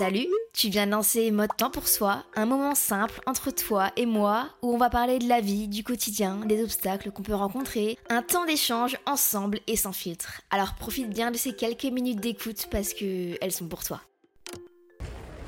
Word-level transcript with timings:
Salut, 0.00 0.28
tu 0.54 0.70
viens 0.70 0.86
de 0.86 0.92
lancer 0.92 1.30
Mode 1.30 1.54
Temps 1.58 1.68
pour 1.68 1.86
Soi, 1.86 2.24
un 2.34 2.46
moment 2.46 2.74
simple 2.74 3.20
entre 3.26 3.50
toi 3.50 3.90
et 3.98 4.06
moi 4.06 4.46
où 4.62 4.72
on 4.72 4.78
va 4.78 4.88
parler 4.88 5.18
de 5.18 5.28
la 5.28 5.42
vie, 5.42 5.68
du 5.68 5.84
quotidien, 5.84 6.36
des 6.46 6.62
obstacles 6.62 7.10
qu'on 7.10 7.22
peut 7.22 7.34
rencontrer, 7.34 7.98
un 8.08 8.22
temps 8.22 8.46
d'échange 8.46 8.96
ensemble 9.04 9.60
et 9.66 9.76
sans 9.76 9.92
filtre. 9.92 10.40
Alors 10.50 10.74
profite 10.74 11.10
bien 11.10 11.30
de 11.30 11.36
ces 11.36 11.52
quelques 11.52 11.84
minutes 11.84 12.18
d'écoute 12.18 12.66
parce 12.70 12.94
que 12.94 13.36
elles 13.42 13.52
sont 13.52 13.66
pour 13.66 13.84
toi. 13.84 14.00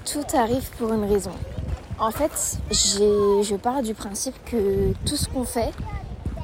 Tout 0.04 0.36
arrive 0.36 0.68
pour 0.76 0.92
une 0.92 1.10
raison. 1.10 1.32
En 1.98 2.10
fait, 2.10 2.58
je 2.70 3.56
pars 3.56 3.82
du 3.82 3.94
principe 3.94 4.34
que 4.44 4.92
tout 5.06 5.16
ce 5.16 5.30
qu'on 5.30 5.44
fait, 5.44 5.72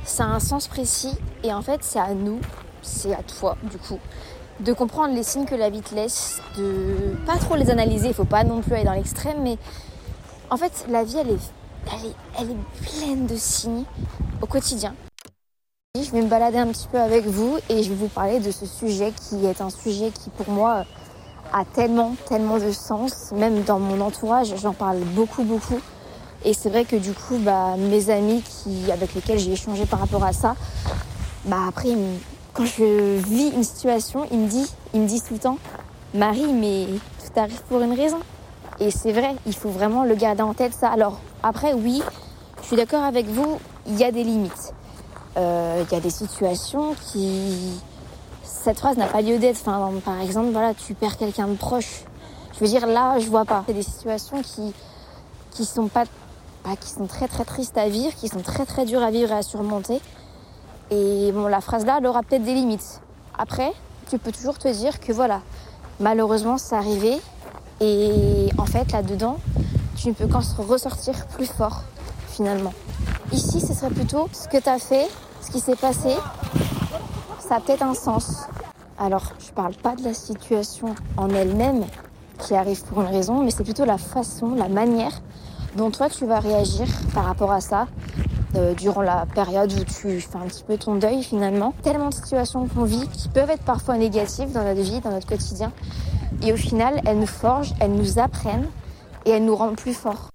ça 0.06 0.24
a 0.24 0.28
un 0.28 0.40
sens 0.40 0.66
précis 0.66 1.12
et 1.44 1.52
en 1.52 1.60
fait 1.60 1.84
c'est 1.84 2.00
à 2.00 2.14
nous, 2.14 2.40
c'est 2.80 3.12
à 3.12 3.22
toi 3.22 3.58
du 3.64 3.76
coup, 3.76 4.00
de 4.60 4.72
comprendre 4.72 5.14
les 5.14 5.22
signes 5.22 5.44
que 5.44 5.54
la 5.54 5.70
vie 5.70 5.82
te 5.82 5.94
laisse, 5.94 6.40
de 6.56 7.16
pas 7.26 7.36
trop 7.36 7.56
les 7.56 7.70
analyser, 7.70 8.08
il 8.08 8.14
faut 8.14 8.24
pas 8.24 8.44
non 8.44 8.60
plus 8.60 8.74
aller 8.74 8.84
dans 8.84 8.92
l'extrême, 8.92 9.42
mais 9.42 9.56
en 10.50 10.56
fait 10.56 10.86
la 10.88 11.04
vie 11.04 11.16
elle 11.18 11.30
est, 11.30 11.52
elle 11.92 12.10
est, 12.10 12.14
elle 12.40 12.50
est 12.50 12.86
pleine 12.86 13.26
de 13.26 13.36
signes 13.36 13.84
au 14.42 14.46
quotidien. 14.46 14.94
Je 15.96 16.10
vais 16.12 16.22
me 16.22 16.28
balader 16.28 16.58
un 16.58 16.68
petit 16.68 16.86
peu 16.86 16.98
avec 16.98 17.26
vous 17.26 17.58
et 17.68 17.82
je 17.82 17.88
vais 17.88 17.94
vous 17.94 18.08
parler 18.08 18.40
de 18.40 18.50
ce 18.50 18.66
sujet 18.66 19.12
qui 19.12 19.46
est 19.46 19.60
un 19.60 19.70
sujet 19.70 20.10
qui 20.10 20.30
pour 20.30 20.48
moi 20.48 20.84
a 21.52 21.64
tellement, 21.64 22.14
tellement 22.28 22.58
de 22.58 22.70
sens. 22.70 23.32
Même 23.32 23.62
dans 23.62 23.78
mon 23.78 24.00
entourage, 24.00 24.54
j'en 24.60 24.74
parle 24.74 24.98
beaucoup, 24.98 25.42
beaucoup. 25.42 25.80
Et 26.44 26.54
c'est 26.54 26.68
vrai 26.68 26.84
que 26.84 26.94
du 26.94 27.12
coup, 27.12 27.38
bah, 27.38 27.74
mes 27.76 28.10
amis 28.10 28.42
qui, 28.42 28.92
avec 28.92 29.14
lesquels 29.14 29.38
j'ai 29.38 29.52
échangé 29.52 29.86
par 29.86 29.98
rapport 29.98 30.22
à 30.22 30.32
ça, 30.32 30.54
bah 31.46 31.64
après, 31.68 31.96
quand 32.58 32.66
je 32.66 33.18
vis 33.18 33.50
une 33.54 33.62
situation, 33.62 34.26
ils 34.32 34.38
me 34.38 34.48
disent, 34.48 34.74
ils 34.92 35.00
me 35.00 35.06
disent 35.06 35.22
tout 35.22 35.34
le 35.34 35.38
temps, 35.38 35.58
Marie, 36.12 36.52
mais 36.52 36.86
tout 37.24 37.40
arrive 37.40 37.62
pour 37.68 37.80
une 37.80 37.92
raison. 37.92 38.18
Et 38.80 38.90
c'est 38.90 39.12
vrai, 39.12 39.36
il 39.46 39.54
faut 39.54 39.68
vraiment 39.68 40.02
le 40.02 40.16
garder 40.16 40.42
en 40.42 40.54
tête 40.54 40.74
ça. 40.74 40.88
Alors 40.88 41.20
après, 41.44 41.72
oui, 41.72 42.02
je 42.60 42.66
suis 42.66 42.76
d'accord 42.76 43.04
avec 43.04 43.26
vous, 43.26 43.60
il 43.86 43.96
y 43.96 44.02
a 44.02 44.10
des 44.10 44.24
limites. 44.24 44.74
Euh, 45.36 45.84
il 45.88 45.94
y 45.94 45.96
a 45.96 46.00
des 46.00 46.10
situations 46.10 46.96
qui, 47.12 47.80
cette 48.42 48.80
phrase 48.80 48.96
n'a 48.96 49.06
pas 49.06 49.22
lieu 49.22 49.38
d'être. 49.38 49.60
Enfin, 49.60 49.92
par 50.04 50.20
exemple, 50.20 50.50
voilà, 50.50 50.74
tu 50.74 50.94
perds 50.94 51.16
quelqu'un 51.16 51.46
de 51.46 51.54
proche. 51.54 52.02
Je 52.54 52.58
veux 52.58 52.66
dire, 52.66 52.88
là, 52.88 53.20
je 53.20 53.28
vois 53.28 53.44
pas. 53.44 53.62
C'est 53.68 53.74
des 53.74 53.84
situations 53.84 54.42
qui, 54.42 54.74
qui 55.52 55.64
sont 55.64 55.86
pas, 55.86 56.06
qui 56.80 56.90
sont 56.90 57.06
très 57.06 57.28
très 57.28 57.44
tristes 57.44 57.78
à 57.78 57.88
vivre, 57.88 58.12
qui 58.16 58.26
sont 58.26 58.42
très 58.42 58.66
très 58.66 58.84
dures 58.84 59.04
à 59.04 59.12
vivre 59.12 59.30
et 59.30 59.36
à 59.36 59.42
surmonter. 59.42 60.00
Et 60.90 61.32
bon, 61.32 61.46
la 61.46 61.60
phrase 61.60 61.84
là, 61.84 61.96
elle 61.98 62.06
aura 62.06 62.22
peut-être 62.22 62.44
des 62.44 62.54
limites. 62.54 63.00
Après, 63.36 63.72
tu 64.08 64.18
peux 64.18 64.32
toujours 64.32 64.58
te 64.58 64.68
dire 64.68 65.00
que 65.00 65.12
voilà, 65.12 65.40
malheureusement, 66.00 66.58
c'est 66.58 66.74
arrivé. 66.74 67.18
Et 67.80 68.48
en 68.58 68.66
fait, 68.66 68.90
là-dedans, 68.92 69.36
tu 69.96 70.08
ne 70.08 70.14
peux 70.14 70.26
qu'en 70.26 70.40
ressortir 70.62 71.26
plus 71.26 71.46
fort, 71.46 71.82
finalement. 72.28 72.72
Ici, 73.32 73.60
ce 73.60 73.74
serait 73.74 73.90
plutôt 73.90 74.28
ce 74.32 74.48
que 74.48 74.56
tu 74.56 74.68
as 74.68 74.78
fait, 74.78 75.08
ce 75.42 75.50
qui 75.50 75.60
s'est 75.60 75.76
passé, 75.76 76.16
ça 77.38 77.56
a 77.56 77.60
peut-être 77.60 77.82
un 77.82 77.94
sens. 77.94 78.46
Alors, 78.98 79.32
je 79.38 79.52
parle 79.52 79.74
pas 79.74 79.94
de 79.94 80.02
la 80.02 80.14
situation 80.14 80.94
en 81.16 81.28
elle-même 81.30 81.84
qui 82.38 82.54
arrive 82.54 82.82
pour 82.84 83.02
une 83.02 83.08
raison, 83.08 83.42
mais 83.42 83.50
c'est 83.50 83.64
plutôt 83.64 83.84
la 83.84 83.98
façon, 83.98 84.54
la 84.54 84.68
manière 84.68 85.20
dont 85.76 85.90
toi 85.90 86.08
tu 86.08 86.24
vas 86.26 86.40
réagir 86.40 86.86
par 87.14 87.24
rapport 87.24 87.52
à 87.52 87.60
ça 87.60 87.86
euh, 88.58 88.74
durant 88.74 89.02
la 89.02 89.24
période 89.26 89.72
où 89.72 89.84
tu 89.84 90.20
fais 90.20 90.36
un 90.36 90.46
petit 90.46 90.64
peu 90.64 90.76
ton 90.76 90.96
deuil 90.96 91.22
finalement. 91.22 91.72
Tellement 91.82 92.08
de 92.08 92.14
situations 92.14 92.66
qu'on 92.66 92.84
vit 92.84 93.08
qui 93.08 93.28
peuvent 93.28 93.50
être 93.50 93.62
parfois 93.62 93.96
négatives 93.96 94.52
dans 94.52 94.64
notre 94.64 94.80
vie, 94.80 95.00
dans 95.00 95.10
notre 95.10 95.26
quotidien. 95.26 95.72
Et 96.42 96.52
au 96.52 96.56
final, 96.56 97.00
elles 97.06 97.18
nous 97.18 97.26
forgent, 97.26 97.72
elles 97.80 97.92
nous 97.92 98.18
apprennent 98.18 98.68
et 99.24 99.30
elles 99.30 99.44
nous 99.44 99.56
rendent 99.56 99.76
plus 99.76 99.94
forts. 99.94 100.30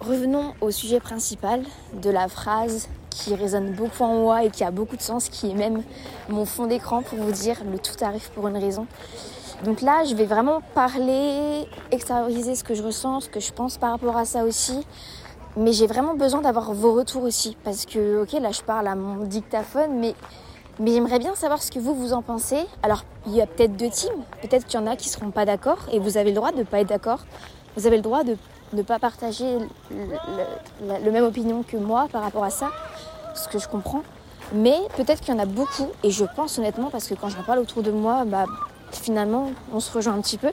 Revenons 0.00 0.54
au 0.60 0.70
sujet 0.70 1.00
principal 1.00 1.62
de 2.00 2.10
la 2.10 2.28
phrase 2.28 2.88
qui 3.10 3.34
résonne 3.34 3.72
beaucoup 3.72 4.04
en 4.04 4.14
moi 4.20 4.44
et 4.44 4.50
qui 4.50 4.62
a 4.62 4.70
beaucoup 4.70 4.96
de 4.96 5.02
sens, 5.02 5.28
qui 5.28 5.50
est 5.50 5.54
même 5.54 5.82
mon 6.28 6.44
fond 6.44 6.66
d'écran 6.66 7.02
pour 7.02 7.18
vous 7.18 7.32
dire 7.32 7.56
le 7.70 7.78
tout 7.78 8.04
arrive 8.04 8.30
pour 8.32 8.46
une 8.48 8.58
raison. 8.58 8.86
Donc 9.64 9.80
là, 9.80 10.04
je 10.04 10.14
vais 10.14 10.26
vraiment 10.26 10.60
parler, 10.74 11.66
extérioriser 11.90 12.54
ce 12.54 12.62
que 12.62 12.74
je 12.74 12.82
ressens, 12.82 13.22
ce 13.22 13.28
que 13.30 13.40
je 13.40 13.52
pense 13.52 13.78
par 13.78 13.92
rapport 13.92 14.16
à 14.16 14.26
ça 14.26 14.44
aussi. 14.44 14.86
Mais 15.56 15.72
j'ai 15.72 15.86
vraiment 15.86 16.14
besoin 16.14 16.42
d'avoir 16.42 16.72
vos 16.72 16.94
retours 16.94 17.22
aussi. 17.22 17.56
Parce 17.64 17.86
que, 17.86 18.22
ok, 18.22 18.32
là, 18.40 18.52
je 18.52 18.62
parle 18.62 18.86
à 18.88 18.94
mon 18.94 19.24
dictaphone, 19.24 19.98
mais, 19.98 20.14
mais 20.78 20.92
j'aimerais 20.92 21.18
bien 21.18 21.34
savoir 21.34 21.62
ce 21.62 21.70
que 21.70 21.78
vous, 21.78 21.94
vous 21.94 22.12
en 22.12 22.22
pensez. 22.22 22.66
Alors, 22.82 23.04
il 23.26 23.34
y 23.34 23.40
a 23.40 23.46
peut-être 23.46 23.76
deux 23.76 23.90
teams. 23.90 24.22
Peut-être 24.42 24.66
qu'il 24.66 24.78
y 24.78 24.82
en 24.82 24.86
a 24.86 24.96
qui 24.96 25.08
ne 25.08 25.12
seront 25.12 25.30
pas 25.30 25.44
d'accord 25.44 25.78
et 25.92 25.98
vous 25.98 26.18
avez 26.18 26.30
le 26.30 26.36
droit 26.36 26.52
de 26.52 26.58
ne 26.58 26.64
pas 26.64 26.80
être 26.80 26.88
d'accord. 26.88 27.20
Vous 27.76 27.86
avez 27.86 27.96
le 27.96 28.02
droit 28.02 28.24
de 28.24 28.36
ne 28.72 28.82
pas 28.82 28.98
partager 28.98 29.58
le, 29.90 31.04
le, 31.04 31.10
même 31.10 31.24
opinion 31.24 31.62
que 31.62 31.76
moi 31.76 32.08
par 32.10 32.22
rapport 32.22 32.42
à 32.42 32.50
ça 32.50 32.70
ce 33.34 33.48
que 33.48 33.58
je 33.58 33.68
comprends. 33.68 34.02
Mais 34.52 34.76
peut-être 34.96 35.20
qu'il 35.20 35.34
y 35.34 35.36
en 35.36 35.40
a 35.40 35.46
beaucoup, 35.46 35.88
et 36.02 36.10
je 36.10 36.24
pense 36.36 36.58
honnêtement, 36.58 36.90
parce 36.90 37.08
que 37.08 37.14
quand 37.14 37.28
j'en 37.28 37.42
parle 37.42 37.58
autour 37.58 37.82
de 37.82 37.90
moi, 37.90 38.24
bah, 38.24 38.44
finalement, 38.92 39.50
on 39.72 39.80
se 39.80 39.92
rejoint 39.92 40.14
un 40.14 40.20
petit 40.20 40.38
peu. 40.38 40.50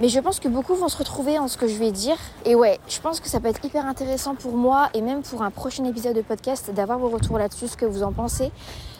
Mais 0.00 0.08
je 0.08 0.18
pense 0.18 0.40
que 0.40 0.48
beaucoup 0.48 0.74
vont 0.74 0.88
se 0.88 0.98
retrouver 0.98 1.38
en 1.38 1.46
ce 1.46 1.56
que 1.56 1.68
je 1.68 1.76
vais 1.76 1.92
dire. 1.92 2.16
Et 2.44 2.54
ouais, 2.54 2.80
je 2.88 3.00
pense 3.00 3.20
que 3.20 3.28
ça 3.28 3.38
peut 3.38 3.48
être 3.48 3.64
hyper 3.64 3.86
intéressant 3.86 4.34
pour 4.34 4.56
moi 4.56 4.88
et 4.92 5.00
même 5.00 5.22
pour 5.22 5.42
un 5.42 5.50
prochain 5.50 5.84
épisode 5.84 6.16
de 6.16 6.22
podcast 6.22 6.72
d'avoir 6.74 6.98
vos 6.98 7.08
retours 7.08 7.38
là-dessus, 7.38 7.68
ce 7.68 7.76
que 7.76 7.86
vous 7.86 8.02
en 8.02 8.12
pensez. 8.12 8.50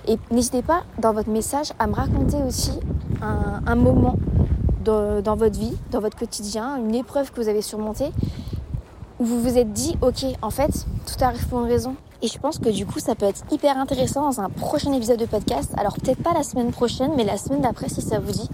Et 0.06 0.19
n'hésitez 0.31 0.62
pas 0.62 0.84
dans 0.99 1.12
votre 1.12 1.31
message 1.31 1.72
à 1.78 1.87
me 1.88 1.94
raconter 1.94 2.37
aussi 2.47 2.72
un, 3.21 3.75
moment 3.75 4.16
dans 4.84 5.34
votre 5.34 5.59
vie, 5.59 5.77
dans 5.91 6.00
votre 6.00 6.16
quotidien, 6.16 6.77
une 6.77 6.94
épreuve 6.94 7.33
que 7.33 7.41
vous 7.41 7.49
avez 7.49 7.62
surmontée, 7.62 8.12
où 9.19 9.25
vous 9.25 9.41
vous 9.41 9.59
êtes 9.59 9.72
dit, 9.72 9.97
ok, 10.03 10.27
en 10.43 10.50
fait, 10.50 10.87
tout 11.06 11.25
arrive 11.25 11.47
pour 11.49 11.60
une 11.60 11.69
raison. 11.69 11.97
Et 12.22 12.28
je 12.28 12.38
pense 12.38 12.59
que 12.59 12.69
du 12.71 12.87
coup, 12.87 13.00
ça 13.00 13.15
peut 13.15 13.27
être 13.27 13.42
hyper 13.51 13.77
intéressant 13.77 14.22
dans 14.22 14.41
un 14.41 14.48
prochain 14.48 14.92
épisode 14.92 15.19
de 15.19 15.27
podcast. 15.27 15.72
Alors 15.77 15.95
peut-être 15.95 16.22
pas 16.22 16.33
la 16.33 16.42
semaine 16.42 16.71
prochaine, 16.71 17.13
mais 17.16 17.24
la 17.24 17.36
semaine 17.36 17.60
d'après, 17.60 17.89
si 17.89 18.01
ça 18.01 18.19
vous 18.19 18.33
dit. 18.33 18.48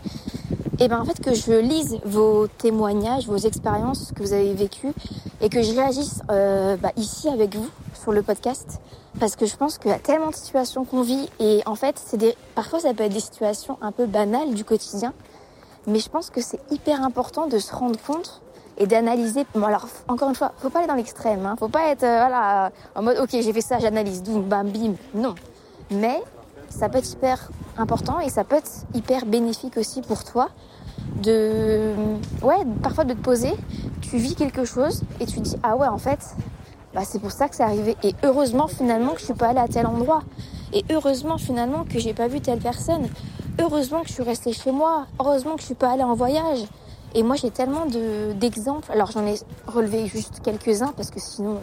Et 0.82 0.88
bien 0.88 0.98
en 0.98 1.04
fait 1.04 1.20
que 1.20 1.34
je 1.34 1.52
lise 1.52 1.98
vos 2.06 2.46
témoignages, 2.46 3.26
vos 3.26 3.36
expériences 3.36 4.12
que 4.16 4.22
vous 4.22 4.32
avez 4.32 4.54
vécues 4.54 4.94
et 5.42 5.50
que 5.50 5.60
je 5.60 5.74
réagisse 5.74 6.22
euh, 6.30 6.78
bah, 6.78 6.92
ici 6.96 7.28
avec 7.28 7.54
vous 7.54 7.68
sur 8.02 8.12
le 8.12 8.22
podcast. 8.22 8.80
Parce 9.18 9.36
que 9.36 9.44
je 9.44 9.54
pense 9.56 9.76
qu'il 9.76 9.90
y 9.90 9.94
a 9.94 9.98
tellement 9.98 10.30
de 10.30 10.34
situations 10.34 10.86
qu'on 10.86 11.02
vit 11.02 11.28
et 11.38 11.60
en 11.66 11.74
fait, 11.74 12.00
c'est 12.02 12.16
des... 12.16 12.34
parfois 12.54 12.80
ça 12.80 12.94
peut 12.94 13.04
être 13.04 13.12
des 13.12 13.20
situations 13.20 13.76
un 13.82 13.92
peu 13.92 14.06
banales 14.06 14.54
du 14.54 14.64
quotidien. 14.64 15.12
Mais 15.86 15.98
je 15.98 16.08
pense 16.08 16.30
que 16.30 16.40
c'est 16.40 16.60
hyper 16.70 17.04
important 17.04 17.46
de 17.46 17.58
se 17.58 17.74
rendre 17.74 18.00
compte 18.00 18.40
et 18.78 18.86
d'analyser. 18.86 19.44
Bon, 19.54 19.64
alors, 19.64 19.86
encore 20.08 20.30
une 20.30 20.34
fois, 20.34 20.52
faut 20.62 20.70
pas 20.70 20.78
aller 20.78 20.88
dans 20.88 20.94
l'extrême. 20.94 21.44
Hein. 21.44 21.56
Faut 21.58 21.68
pas 21.68 21.88
être 21.88 22.04
euh, 22.04 22.20
voilà, 22.20 22.70
en 22.94 23.02
mode, 23.02 23.18
ok, 23.18 23.28
j'ai 23.32 23.52
fait 23.52 23.60
ça, 23.60 23.78
j'analyse, 23.80 24.22
boum, 24.22 24.44
bam, 24.44 24.70
bim. 24.70 24.94
Non. 25.14 25.34
Mais 25.90 26.22
ça 26.70 26.88
peut 26.88 26.98
être 26.98 27.12
hyper 27.12 27.50
important 27.76 28.18
et 28.20 28.30
ça 28.30 28.44
peut 28.44 28.56
être 28.56 28.70
hyper 28.94 29.26
bénéfique 29.26 29.76
aussi 29.76 30.00
pour 30.00 30.24
toi 30.24 30.48
de, 31.22 31.92
ouais, 32.42 32.64
parfois 32.82 33.04
de 33.04 33.14
te 33.14 33.20
poser. 33.20 33.52
Tu 34.00 34.16
vis 34.16 34.34
quelque 34.34 34.64
chose 34.64 35.02
et 35.20 35.26
tu 35.26 35.40
dis, 35.40 35.56
ah 35.62 35.76
ouais, 35.76 35.86
en 35.86 35.98
fait, 35.98 36.34
bah, 36.94 37.02
c'est 37.04 37.20
pour 37.20 37.30
ça 37.30 37.48
que 37.48 37.56
c'est 37.56 37.62
arrivé. 37.62 37.96
Et 38.02 38.14
heureusement 38.24 38.66
finalement 38.66 39.12
que 39.12 39.20
je 39.20 39.26
suis 39.26 39.34
pas 39.34 39.48
allée 39.48 39.60
à 39.60 39.68
tel 39.68 39.86
endroit. 39.86 40.22
Et 40.72 40.84
heureusement 40.90 41.38
finalement 41.38 41.84
que 41.84 41.98
j'ai 41.98 42.14
pas 42.14 42.28
vu 42.28 42.40
telle 42.40 42.58
personne. 42.58 43.08
Heureusement 43.60 44.02
que 44.02 44.08
je 44.08 44.14
suis 44.14 44.22
restée 44.22 44.52
chez 44.52 44.72
moi. 44.72 45.06
Heureusement 45.20 45.54
que 45.54 45.60
je 45.60 45.66
suis 45.66 45.74
pas 45.74 45.92
allée 45.92 46.02
en 46.02 46.14
voyage. 46.14 46.64
Et 47.14 47.22
moi 47.22 47.36
j'ai 47.36 47.50
tellement 47.50 47.86
de, 47.86 48.32
d'exemples. 48.32 48.90
Alors 48.90 49.10
j'en 49.12 49.24
ai 49.26 49.34
relevé 49.66 50.06
juste 50.06 50.40
quelques-uns 50.42 50.92
parce 50.96 51.10
que 51.10 51.20
sinon 51.20 51.58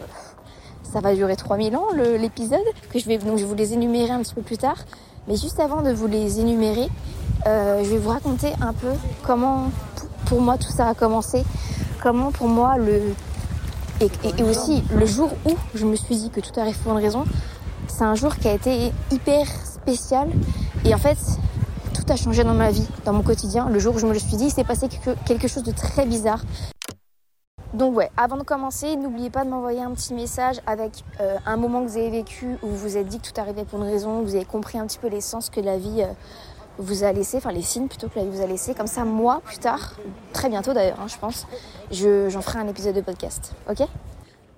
ça 0.82 1.00
va 1.00 1.14
durer 1.14 1.36
3000 1.36 1.76
ans 1.76 1.88
l'épisode. 1.94 2.64
Que 2.90 2.98
je 2.98 3.06
vais 3.06 3.18
donc 3.18 3.36
je 3.36 3.42
vais 3.42 3.48
vous 3.48 3.54
les 3.54 3.74
énumérer 3.74 4.10
un 4.10 4.20
petit 4.20 4.34
peu 4.34 4.42
plus 4.42 4.58
tard. 4.58 4.78
Mais 5.26 5.36
juste 5.36 5.60
avant 5.60 5.82
de 5.82 5.92
vous 5.92 6.06
les 6.06 6.40
énumérer, 6.40 6.88
euh, 7.46 7.82
je 7.84 7.90
vais 7.90 7.98
vous 7.98 8.10
raconter 8.10 8.52
un 8.60 8.72
peu 8.72 8.92
comment 9.22 9.70
pour 10.26 10.40
moi 10.40 10.58
tout 10.58 10.70
ça 10.70 10.88
a 10.88 10.94
commencé. 10.94 11.44
Comment 12.02 12.30
pour 12.30 12.48
moi 12.48 12.78
le 12.78 13.02
et, 14.00 14.42
aussi, 14.44 14.84
le 14.94 15.06
jour 15.06 15.30
où 15.44 15.54
je 15.74 15.84
me 15.84 15.96
suis 15.96 16.16
dit 16.16 16.30
que 16.30 16.40
tout 16.40 16.58
arrive 16.58 16.78
pour 16.78 16.92
une 16.92 17.02
raison, 17.02 17.24
c'est 17.88 18.04
un 18.04 18.14
jour 18.14 18.36
qui 18.36 18.46
a 18.46 18.52
été 18.52 18.92
hyper 19.10 19.46
spécial. 19.48 20.28
Et 20.84 20.94
en 20.94 20.98
fait, 20.98 21.18
tout 21.94 22.04
a 22.08 22.16
changé 22.16 22.44
dans 22.44 22.54
ma 22.54 22.70
vie, 22.70 22.86
dans 23.04 23.12
mon 23.12 23.22
quotidien. 23.22 23.68
Le 23.68 23.80
jour 23.80 23.96
où 23.96 23.98
je 23.98 24.06
me 24.06 24.12
le 24.12 24.18
suis 24.20 24.36
dit, 24.36 24.44
il 24.44 24.52
s'est 24.52 24.64
passé 24.64 24.88
quelque 25.26 25.48
chose 25.48 25.64
de 25.64 25.72
très 25.72 26.06
bizarre. 26.06 26.42
Donc 27.74 27.96
ouais, 27.96 28.10
avant 28.16 28.36
de 28.38 28.44
commencer, 28.44 28.96
n'oubliez 28.96 29.28
pas 29.28 29.44
de 29.44 29.50
m'envoyer 29.50 29.82
un 29.82 29.90
petit 29.90 30.14
message 30.14 30.56
avec 30.66 31.04
euh, 31.20 31.36
un 31.44 31.56
moment 31.58 31.84
que 31.84 31.88
vous 31.88 31.98
avez 31.98 32.10
vécu 32.10 32.56
où 32.62 32.68
vous 32.68 32.76
vous 32.76 32.96
êtes 32.96 33.06
dit 33.06 33.20
que 33.20 33.28
tout 33.28 33.38
arrivait 33.38 33.64
pour 33.64 33.78
une 33.80 33.90
raison, 33.90 34.22
vous 34.22 34.34
avez 34.34 34.46
compris 34.46 34.78
un 34.78 34.86
petit 34.86 34.98
peu 34.98 35.08
l'essence 35.08 35.50
que 35.50 35.60
la 35.60 35.76
vie 35.76 36.02
euh, 36.02 36.12
vous 36.78 37.04
a 37.04 37.12
laissé, 37.12 37.36
enfin 37.36 37.52
les 37.52 37.62
signes 37.62 37.88
plutôt 37.88 38.08
que 38.08 38.18
la 38.18 38.24
vie 38.24 38.30
vous 38.30 38.42
a 38.42 38.46
laissé. 38.46 38.74
Comme 38.74 38.86
ça, 38.86 39.04
moi, 39.04 39.40
plus 39.44 39.58
tard, 39.58 39.94
très 40.32 40.48
bientôt 40.48 40.72
d'ailleurs, 40.72 41.00
hein, 41.00 41.08
je 41.08 41.18
pense, 41.18 41.46
j'en 41.90 42.40
ferai 42.40 42.58
un 42.58 42.68
épisode 42.68 42.94
de 42.94 43.00
podcast. 43.00 43.52
Ok? 43.68 43.86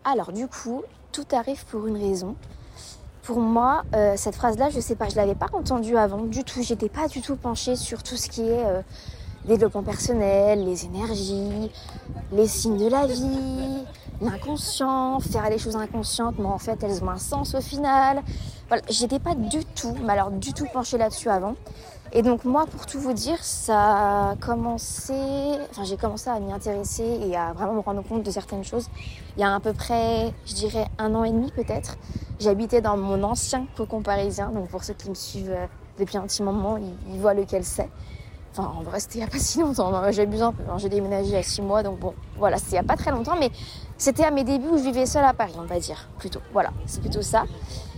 Alors, 0.04 0.32
du 0.32 0.46
coup, 0.46 0.82
tout 1.12 1.26
arrive 1.32 1.64
pour 1.66 1.86
une 1.86 1.96
raison. 1.96 2.36
Pour 3.22 3.40
moi, 3.40 3.82
euh, 3.94 4.14
cette 4.16 4.34
phrase-là, 4.34 4.70
je 4.70 4.80
sais 4.80 4.96
pas, 4.96 5.08
je 5.08 5.16
l'avais 5.16 5.34
pas 5.34 5.48
entendue 5.52 5.96
avant 5.96 6.22
du 6.22 6.42
tout. 6.42 6.62
J'étais 6.62 6.88
pas 6.88 7.06
du 7.06 7.20
tout 7.20 7.36
penchée 7.36 7.76
sur 7.76 8.02
tout 8.02 8.16
ce 8.16 8.28
qui 8.28 8.42
est 8.42 8.64
euh, 8.64 8.80
développement 9.44 9.82
personnel, 9.82 10.64
les 10.64 10.86
énergies, 10.86 11.70
les 12.32 12.46
signes 12.46 12.78
de 12.78 12.88
la 12.88 13.06
vie, 13.06 13.84
l'inconscient, 14.20 15.20
faire 15.20 15.48
les 15.50 15.58
choses 15.58 15.76
inconscientes, 15.76 16.36
mais 16.38 16.46
en 16.46 16.58
fait 16.58 16.82
elles 16.82 17.02
ont 17.02 17.10
un 17.10 17.18
sens 17.18 17.54
au 17.54 17.60
final. 17.60 18.22
Voilà, 18.68 18.82
j'étais 18.88 19.18
pas 19.18 19.34
du 19.34 19.64
tout, 19.64 19.94
mais 20.04 20.12
alors 20.12 20.30
du 20.30 20.52
tout 20.52 20.66
penchée 20.72 20.98
là-dessus 20.98 21.28
avant. 21.28 21.56
Et 22.12 22.22
donc 22.22 22.44
moi, 22.44 22.66
pour 22.66 22.86
tout 22.86 22.98
vous 22.98 23.12
dire, 23.12 23.38
ça 23.40 24.30
a 24.30 24.36
commencé, 24.36 25.14
enfin 25.70 25.84
j'ai 25.84 25.96
commencé 25.96 26.28
à 26.28 26.40
m'y 26.40 26.52
intéresser 26.52 27.04
et 27.04 27.36
à 27.36 27.52
vraiment 27.52 27.74
me 27.74 27.80
rendre 27.80 28.02
compte 28.02 28.24
de 28.24 28.30
certaines 28.32 28.64
choses. 28.64 28.88
Il 29.36 29.40
y 29.40 29.44
a 29.44 29.54
à 29.54 29.60
peu 29.60 29.72
près, 29.72 30.34
je 30.44 30.54
dirais, 30.54 30.86
un 30.98 31.14
an 31.14 31.22
et 31.22 31.30
demi 31.30 31.52
peut-être. 31.52 31.96
J'habitais 32.40 32.80
dans 32.80 32.96
mon 32.96 33.22
ancien 33.22 33.64
cocon 33.76 34.02
parisien, 34.02 34.50
donc 34.50 34.68
pour 34.70 34.82
ceux 34.82 34.94
qui 34.94 35.08
me 35.08 35.14
suivent 35.14 35.52
euh, 35.52 35.66
depuis 36.00 36.16
un 36.16 36.22
petit 36.22 36.42
moment, 36.42 36.78
ils, 36.78 37.20
voient 37.20 37.34
lequel 37.34 37.64
c'est. 37.64 37.88
Enfin, 38.50 38.72
en 38.76 38.82
vrai, 38.82 38.98
c'était 38.98 39.18
il 39.18 39.18
n'y 39.18 39.28
a 39.28 39.30
pas 39.30 39.38
si 39.38 39.60
longtemps. 39.60 40.10
J'abuse 40.10 40.42
un 40.42 40.52
peu. 40.52 40.64
J'ai 40.78 40.88
déménagé 40.88 41.28
il 41.28 41.34
y 41.34 41.36
a 41.36 41.44
six 41.44 41.62
mois, 41.62 41.84
donc 41.84 42.00
bon, 42.00 42.14
voilà, 42.36 42.56
c'était 42.58 42.70
il 42.70 42.80
n'y 42.80 42.86
a 42.86 42.88
pas 42.88 42.96
très 42.96 43.12
longtemps, 43.12 43.36
mais 43.38 43.50
c'était 43.96 44.24
à 44.24 44.32
mes 44.32 44.42
débuts 44.42 44.70
où 44.72 44.78
je 44.78 44.82
vivais 44.82 45.06
seule 45.06 45.24
à 45.24 45.32
Paris, 45.32 45.54
on 45.56 45.64
va 45.64 45.78
dire, 45.78 46.08
plutôt. 46.18 46.40
Voilà, 46.52 46.70
c'est 46.86 47.00
plutôt 47.00 47.22
ça. 47.22 47.44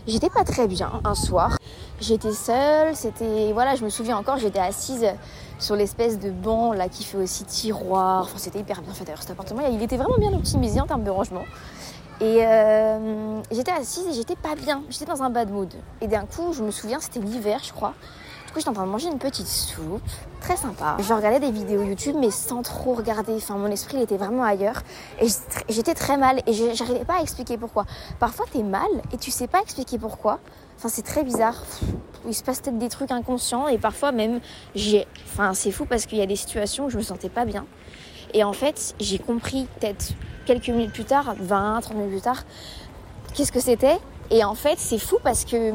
J'étais 0.06 0.28
pas 0.28 0.44
très 0.44 0.66
bien 0.66 1.00
un 1.04 1.14
soir. 1.14 1.56
J'étais 2.02 2.32
seule, 2.32 2.96
c'était 2.96 3.52
voilà, 3.52 3.76
je 3.76 3.84
me 3.84 3.88
souviens 3.88 4.16
encore, 4.16 4.36
j'étais 4.36 4.58
assise 4.58 5.06
sur 5.60 5.76
l'espèce 5.76 6.18
de 6.18 6.30
banc 6.30 6.72
là 6.72 6.88
qui 6.88 7.04
fait 7.04 7.16
aussi 7.16 7.44
tiroir. 7.44 8.24
Enfin, 8.24 8.38
c'était 8.38 8.58
hyper 8.58 8.82
bien 8.82 8.92
fait 8.92 9.04
d'ailleurs 9.04 9.22
cet 9.22 9.30
appartement. 9.30 9.62
Il 9.70 9.80
était 9.80 9.96
vraiment 9.96 10.18
bien 10.18 10.32
optimisé 10.32 10.80
en 10.80 10.86
termes 10.86 11.04
de 11.04 11.10
rangement. 11.10 11.44
Et 12.20 12.44
euh, 12.44 13.40
j'étais 13.52 13.70
assise 13.70 14.08
et 14.08 14.12
j'étais 14.14 14.34
pas 14.34 14.56
bien. 14.56 14.82
J'étais 14.90 15.04
dans 15.04 15.22
un 15.22 15.30
bad 15.30 15.52
mood. 15.52 15.72
Et 16.00 16.08
d'un 16.08 16.26
coup, 16.26 16.52
je 16.52 16.64
me 16.64 16.72
souviens, 16.72 16.98
c'était 16.98 17.20
l'hiver, 17.20 17.60
je 17.62 17.72
crois. 17.72 17.94
Du 18.46 18.52
coup, 18.52 18.58
j'étais 18.58 18.70
en 18.70 18.74
train 18.74 18.86
de 18.86 18.90
manger 18.90 19.06
une 19.06 19.18
petite 19.18 19.46
soupe, 19.46 20.02
très 20.40 20.56
sympa. 20.56 20.96
Je 20.98 21.14
regardais 21.14 21.38
des 21.38 21.52
vidéos 21.52 21.84
YouTube, 21.84 22.16
mais 22.18 22.32
sans 22.32 22.62
trop 22.62 22.94
regarder. 22.94 23.34
Enfin, 23.36 23.54
mon 23.54 23.68
esprit, 23.68 23.98
il 23.98 24.02
était 24.02 24.16
vraiment 24.16 24.42
ailleurs. 24.42 24.82
Et 25.20 25.28
j'étais 25.68 25.94
très 25.94 26.16
mal 26.16 26.42
et 26.48 26.74
j'arrivais 26.74 27.04
pas 27.04 27.18
à 27.18 27.22
expliquer 27.22 27.58
pourquoi. 27.58 27.86
Parfois, 28.18 28.46
t'es 28.52 28.64
mal 28.64 28.90
et 29.12 29.18
tu 29.18 29.30
sais 29.30 29.46
pas 29.46 29.60
expliquer 29.60 29.98
pourquoi. 29.98 30.40
Enfin, 30.82 30.88
c'est 30.88 31.02
très 31.02 31.22
bizarre. 31.22 31.54
Il 32.26 32.34
se 32.34 32.42
passe 32.42 32.60
peut-être 32.60 32.78
des 32.78 32.88
trucs 32.88 33.12
inconscients 33.12 33.68
et 33.68 33.78
parfois 33.78 34.10
même, 34.10 34.40
j'ai. 34.74 35.06
Enfin, 35.26 35.54
c'est 35.54 35.70
fou 35.70 35.84
parce 35.84 36.06
qu'il 36.06 36.18
y 36.18 36.22
a 36.22 36.26
des 36.26 36.34
situations 36.34 36.86
où 36.86 36.90
je 36.90 36.96
me 36.96 37.02
sentais 37.02 37.28
pas 37.28 37.44
bien. 37.44 37.66
Et 38.34 38.42
en 38.42 38.52
fait, 38.52 38.96
j'ai 38.98 39.20
compris 39.20 39.68
peut-être 39.78 40.14
quelques 40.44 40.70
minutes 40.70 40.92
plus 40.92 41.04
tard, 41.04 41.36
20, 41.38 41.82
30 41.82 41.96
minutes 41.96 42.10
plus 42.10 42.20
tard, 42.20 42.42
qu'est-ce 43.32 43.52
que 43.52 43.60
c'était. 43.60 43.96
Et 44.32 44.42
en 44.42 44.56
fait, 44.56 44.76
c'est 44.76 44.98
fou 44.98 45.18
parce 45.22 45.44
que 45.44 45.72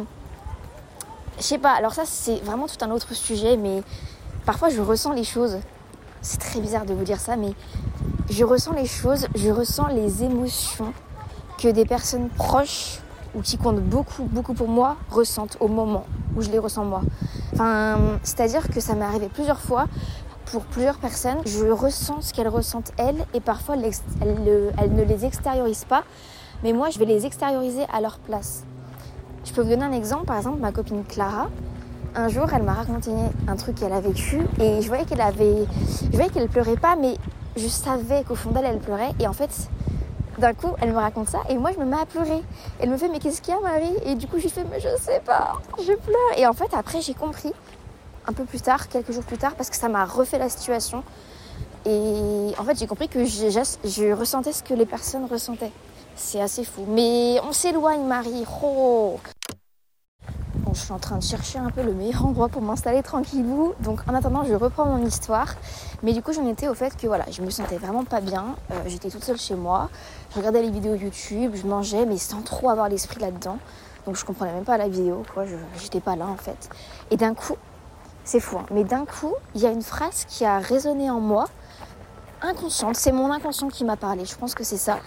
je 1.38 1.42
sais 1.42 1.58
pas, 1.58 1.72
alors 1.72 1.94
ça 1.94 2.04
c'est 2.06 2.44
vraiment 2.44 2.68
tout 2.68 2.84
un 2.84 2.92
autre 2.92 3.14
sujet, 3.14 3.56
mais 3.56 3.84
parfois 4.46 4.68
je 4.68 4.82
ressens 4.82 5.14
les 5.14 5.24
choses. 5.24 5.60
C'est 6.22 6.42
très 6.42 6.60
bizarre 6.60 6.84
de 6.84 6.94
vous 6.94 7.06
dire 7.06 7.22
ça, 7.22 7.38
mais 7.38 7.54
je 8.30 8.44
ressens 8.44 8.74
les 8.74 8.88
choses, 8.88 9.28
je 9.36 9.52
ressens 9.52 9.88
les 9.88 10.26
émotions 10.26 10.92
que 11.58 11.70
des 11.70 11.86
personnes 11.86 12.28
proches 12.28 13.00
ou 13.36 13.42
qui 13.42 13.58
comptent 13.58 13.82
beaucoup, 13.82 14.24
beaucoup 14.24 14.54
pour 14.54 14.68
moi 14.68 14.98
ressentent 15.10 15.58
au 15.60 15.68
moment 15.68 16.06
où 16.36 16.42
je 16.42 16.50
les 16.50 16.60
ressens 16.60 16.86
moi. 16.86 17.02
Enfin, 17.54 17.98
c'est-à-dire 18.24 18.70
que 18.70 18.80
ça 18.80 18.94
m'est 18.94 19.06
arrivé 19.06 19.30
plusieurs 19.34 19.60
fois 19.60 19.86
pour 20.46 20.64
plusieurs 20.66 20.98
personnes. 20.98 21.40
Je 21.46 21.66
ressens 21.66 22.22
ce 22.22 22.34
qu'elles 22.34 22.48
ressentent 22.48 22.92
elles 22.98 23.26
et 23.34 23.40
parfois 23.40 23.76
elles, 23.76 24.94
ne 24.94 25.04
les 25.04 25.26
extériorisent 25.26 25.86
pas, 25.86 26.04
mais 26.64 26.74
moi 26.74 26.90
je 26.90 27.00
vais 27.00 27.06
les 27.06 27.26
extérioriser 27.26 27.86
à 27.94 28.02
leur 28.02 28.20
place. 28.20 28.64
Je 29.46 29.54
peux 29.54 29.62
vous 29.62 29.70
donner 29.70 29.86
un 29.86 29.94
exemple. 29.94 30.26
Par 30.26 30.38
exemple, 30.38 30.60
ma 30.60 30.72
copine 30.72 31.04
Clara, 31.06 31.48
un 32.16 32.28
jour, 32.30 32.48
elle 32.54 32.64
m'a 32.64 32.74
raconté 32.74 33.12
un 33.48 33.56
truc 33.56 33.76
qu'elle 33.76 33.94
a 33.94 34.02
vécu 34.02 34.42
et 34.60 34.82
je 34.82 34.88
voyais 34.88 35.06
qu'elle 35.06 35.22
avait, 35.22 35.66
je 36.12 36.16
voyais 36.16 36.30
qu'elle 36.30 36.50
pleurait 36.50 36.76
pas, 36.76 36.96
mais 36.96 37.16
je 37.56 37.68
savais 37.68 38.24
qu'au 38.24 38.36
fond 38.36 38.52
d'elle, 38.52 38.66
elle 38.66 38.80
pleurait. 38.80 39.12
Et 39.20 39.28
en 39.28 39.34
fait, 39.34 39.70
d'un 40.38 40.54
coup, 40.54 40.74
elle 40.82 40.92
me 40.92 40.98
raconte 40.98 41.30
ça 41.30 41.40
et 41.50 41.58
moi, 41.58 41.72
je 41.74 41.80
me 41.80 41.86
mets 41.86 42.00
à 42.00 42.06
pleurer. 42.06 42.44
Elle 42.80 42.90
me 42.90 42.98
fait, 42.98 43.10
mais 43.10 43.20
qu'est-ce 43.20 43.42
qu'il 43.42 43.54
y 43.54 43.58
a, 43.58 43.60
Marie? 43.60 43.96
Et 44.06 44.16
du 44.16 44.28
coup, 44.28 44.38
je 44.38 44.44
lui 44.44 44.50
fais, 44.50 44.64
mais 44.64 44.80
je 44.80 44.90
sais 45.02 45.22
pas, 45.26 45.54
je 45.80 45.94
pleure. 45.94 46.38
Et 46.38 46.46
en 46.46 46.54
fait, 46.54 46.74
après, 46.74 47.02
j'ai 47.02 47.14
compris 47.14 47.54
un 48.28 48.34
peu 48.34 48.44
plus 48.44 48.62
tard, 48.62 48.88
quelques 48.88 49.12
jours 49.12 49.24
plus 49.24 49.38
tard, 49.38 49.56
parce 49.56 49.70
que 49.70 49.76
ça 49.76 49.90
m'a 49.90 50.06
refait 50.06 50.38
la 50.38 50.50
situation. 50.50 51.04
Et 51.86 52.54
en 52.58 52.64
fait, 52.64 52.78
j'ai 52.78 52.88
compris 52.88 53.08
que 53.08 53.24
je, 53.26 53.48
je 53.50 54.12
ressentais 54.14 54.52
ce 54.52 54.64
que 54.64 54.74
les 54.74 54.86
personnes 54.86 55.26
ressentaient. 55.26 55.72
C'est 56.16 56.42
assez 56.42 56.64
fou. 56.64 56.86
Mais 56.88 57.40
on 57.48 57.54
s'éloigne, 57.54 58.04
Marie. 58.04 58.44
Oh 58.64 59.20
je 60.74 60.82
suis 60.82 60.92
en 60.92 61.00
train 61.00 61.18
de 61.18 61.24
chercher 61.24 61.60
un 61.60 61.70
peu 61.70 61.84
le 61.84 61.94
meilleur 61.94 62.26
endroit 62.26 62.50
pour 62.50 62.62
m'installer 62.62 63.04
tranquillou. 63.04 63.74
Donc 63.80 64.00
en 64.08 64.14
attendant, 64.14 64.44
je 64.44 64.54
reprends 64.54 64.86
mon 64.86 65.06
histoire. 65.06 65.56
Mais 66.04 66.14
du 66.14 66.22
coup, 66.22 66.34
j'en 66.34 66.48
étais 66.48 66.68
au 66.68 66.74
fait 66.74 66.96
que 66.96 67.08
voilà, 67.08 67.26
je 67.32 67.42
me 67.42 67.50
sentais 67.50 67.78
vraiment 67.78 68.04
pas 68.04 68.22
bien. 68.22 68.56
Euh, 68.72 68.76
j'étais 68.88 69.10
toute 69.10 69.24
seule 69.24 69.38
chez 69.38 69.56
moi. 69.56 69.90
Je 70.32 70.38
regardais 70.38 70.62
les 70.62 70.70
vidéos 70.70 70.96
YouTube, 70.96 71.54
je 71.56 71.66
mangeais, 71.68 72.06
mais 72.06 72.18
sans 72.18 72.42
trop 72.42 72.70
avoir 72.70 72.90
l'esprit 72.90 73.20
là-dedans. 73.20 73.58
Donc 74.06 74.16
je 74.16 74.26
comprenais 74.26 74.54
même 74.54 74.64
pas 74.64 74.78
la 74.78 74.88
vidéo, 74.88 75.24
quoi. 75.34 75.44
J'étais 75.82 76.00
pas 76.00 76.16
là 76.16 76.28
en 76.28 76.38
fait. 76.38 76.70
Et 77.12 77.18
d'un 77.18 77.34
coup, 77.34 77.56
c'est 78.24 78.40
fou, 78.40 78.58
hein, 78.58 78.66
mais 78.72 78.84
d'un 78.84 79.06
coup, 79.06 79.34
il 79.56 79.62
y 79.62 79.66
a 79.66 79.72
une 79.72 79.82
phrase 79.82 80.26
qui 80.28 80.46
a 80.46 80.60
résonné 80.60 81.10
en 81.10 81.20
moi, 81.20 81.46
inconsciente. 82.42 82.96
C'est 82.96 83.12
mon 83.12 83.32
inconscient 83.32 83.70
qui 83.70 83.86
m'a 83.86 83.98
parlé. 83.98 84.26
Je 84.26 84.36
pense 84.36 84.54
que 84.54 84.64
c'est 84.64 84.78
ça. 84.78 85.00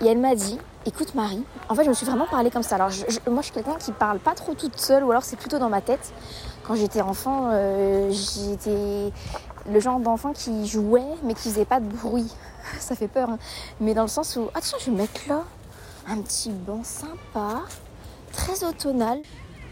Et 0.00 0.06
elle 0.06 0.18
m'a 0.18 0.34
dit, 0.34 0.58
écoute 0.86 1.14
Marie, 1.14 1.44
en 1.68 1.74
fait 1.74 1.84
je 1.84 1.88
me 1.88 1.94
suis 1.94 2.06
vraiment 2.06 2.26
parlé 2.26 2.50
comme 2.50 2.62
ça. 2.62 2.76
Alors 2.76 2.90
moi 3.28 3.40
je 3.40 3.46
suis 3.46 3.52
quelqu'un 3.52 3.76
qui 3.76 3.92
parle 3.92 4.18
pas 4.18 4.34
trop 4.34 4.54
toute 4.54 4.78
seule 4.78 5.04
ou 5.04 5.10
alors 5.10 5.24
c'est 5.24 5.36
plutôt 5.36 5.58
dans 5.58 5.68
ma 5.68 5.80
tête. 5.80 6.12
Quand 6.64 6.74
j'étais 6.74 7.02
enfant, 7.02 7.50
euh, 7.52 8.10
j'étais 8.10 9.12
le 9.70 9.80
genre 9.80 10.00
d'enfant 10.00 10.32
qui 10.32 10.66
jouait 10.66 11.02
mais 11.22 11.34
qui 11.34 11.50
faisait 11.50 11.64
pas 11.64 11.80
de 11.80 11.86
bruit. 11.86 12.32
ça 12.78 12.94
fait 12.94 13.08
peur. 13.08 13.30
Hein. 13.30 13.38
Mais 13.80 13.94
dans 13.94 14.02
le 14.02 14.08
sens 14.08 14.36
où, 14.36 14.48
ah 14.54 14.60
je 14.62 14.90
vais 14.90 14.96
mettre 14.96 15.20
là 15.28 15.44
un 16.08 16.20
petit 16.20 16.50
banc 16.50 16.82
sympa, 16.82 17.62
très 18.32 18.64
automnal. 18.64 19.20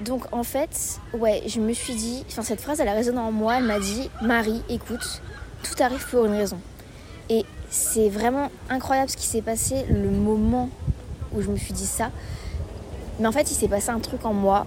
Donc 0.01 0.25
en 0.33 0.43
fait, 0.43 0.99
ouais, 1.13 1.43
je 1.47 1.61
me 1.61 1.73
suis 1.73 1.95
dit, 1.95 2.25
enfin 2.29 2.43
cette 2.43 2.61
phrase 2.61 2.81
elle 2.81 2.89
a 2.89 2.95
résonné 2.95 3.19
en 3.19 3.33
moi, 3.33 3.57
elle 3.59 3.65
m'a 3.65 3.81
dit, 3.81 4.11
Marie, 4.23 4.63
écoute, 4.69 5.23
tout 5.63 5.83
arrive 5.83 6.07
pour 6.09 6.25
une 6.25 6.33
raison. 6.33 6.59
Et 7.29 7.45
c'est 7.71 8.09
vraiment 8.09 8.51
incroyable 8.69 9.11
ce 9.11 9.17
qui 9.17 9.27
s'est 9.27 9.43
passé 9.43 9.85
le 9.89 10.11
moment 10.11 10.69
où 11.33 11.41
je 11.41 11.49
me 11.49 11.57
suis 11.57 11.73
dit 11.73 11.87
ça. 11.87 12.11
Mais 13.21 13.29
en 13.29 13.33
fait, 13.33 13.51
il 13.51 13.55
s'est 13.55 13.69
passé 13.69 13.91
un 13.91 14.01
truc 14.01 14.25
en 14.25 14.33
moi. 14.33 14.67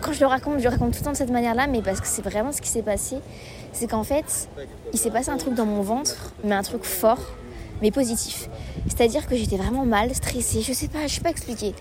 quand 0.00 0.12
je 0.12 0.20
le 0.20 0.26
raconte, 0.26 0.58
je 0.58 0.64
le 0.64 0.70
raconte 0.70 0.92
tout 0.92 1.00
le 1.00 1.04
temps 1.04 1.12
de 1.12 1.16
cette 1.16 1.30
manière-là, 1.30 1.66
mais 1.66 1.82
parce 1.82 2.00
que 2.00 2.06
c'est 2.06 2.22
vraiment 2.22 2.52
ce 2.52 2.60
qui 2.60 2.68
s'est 2.68 2.82
passé. 2.82 3.16
C'est 3.72 3.88
qu'en 3.88 4.04
fait, 4.04 4.48
il 4.92 4.98
s'est 4.98 5.10
passé 5.10 5.30
un 5.30 5.38
truc 5.38 5.54
dans 5.54 5.66
mon 5.66 5.82
ventre, 5.82 6.32
mais 6.44 6.54
un 6.54 6.62
truc 6.62 6.84
fort, 6.84 7.20
mais 7.82 7.90
positif. 7.90 8.48
C'est-à-dire 8.86 9.26
que 9.26 9.34
j'étais 9.34 9.56
vraiment 9.56 9.84
mal, 9.84 10.14
stressée, 10.14 10.62
je 10.62 10.72
sais 10.72 10.88
pas, 10.88 11.06
je 11.06 11.14
sais 11.14 11.20
pas 11.20 11.30
expliquer. 11.30 11.74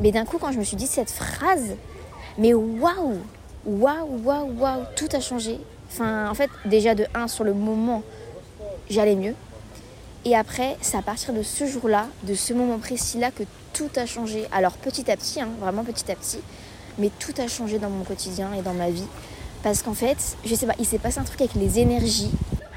Mais 0.00 0.10
d'un 0.10 0.24
coup, 0.24 0.38
quand 0.38 0.50
je 0.50 0.58
me 0.58 0.64
suis 0.64 0.76
dit 0.76 0.86
cette 0.86 1.10
phrase, 1.10 1.76
mais 2.36 2.52
waouh, 2.52 3.18
waouh, 3.64 4.20
waouh, 4.24 4.52
waouh, 4.58 4.82
tout 4.96 5.08
a 5.12 5.20
changé. 5.20 5.60
Enfin, 5.90 6.28
en 6.28 6.34
fait, 6.34 6.50
déjà 6.64 6.94
de 6.94 7.06
1 7.14 7.28
sur 7.28 7.44
le 7.44 7.54
moment, 7.54 8.02
j'allais 8.90 9.14
mieux. 9.14 9.34
Et 10.26 10.34
après, 10.34 10.76
c'est 10.80 10.96
à 10.96 11.02
partir 11.02 11.34
de 11.34 11.42
ce 11.42 11.66
jour-là, 11.66 12.06
de 12.22 12.34
ce 12.34 12.54
moment 12.54 12.78
précis-là, 12.78 13.30
que 13.30 13.42
tout 13.74 13.90
a 13.96 14.06
changé. 14.06 14.46
Alors 14.52 14.72
petit 14.72 15.10
à 15.10 15.16
petit, 15.16 15.40
hein, 15.40 15.50
vraiment 15.60 15.84
petit 15.84 16.10
à 16.10 16.14
petit, 16.14 16.40
mais 16.98 17.10
tout 17.18 17.34
a 17.38 17.46
changé 17.46 17.78
dans 17.78 17.90
mon 17.90 18.04
quotidien 18.04 18.50
et 18.54 18.62
dans 18.62 18.72
ma 18.72 18.88
vie. 18.88 19.06
Parce 19.62 19.82
qu'en 19.82 19.92
fait, 19.92 20.36
je 20.44 20.54
sais 20.54 20.66
pas, 20.66 20.74
il 20.78 20.86
s'est 20.86 20.98
passé 20.98 21.18
un 21.18 21.24
truc 21.24 21.42
avec 21.42 21.54
les 21.54 21.78
énergies. 21.78 22.30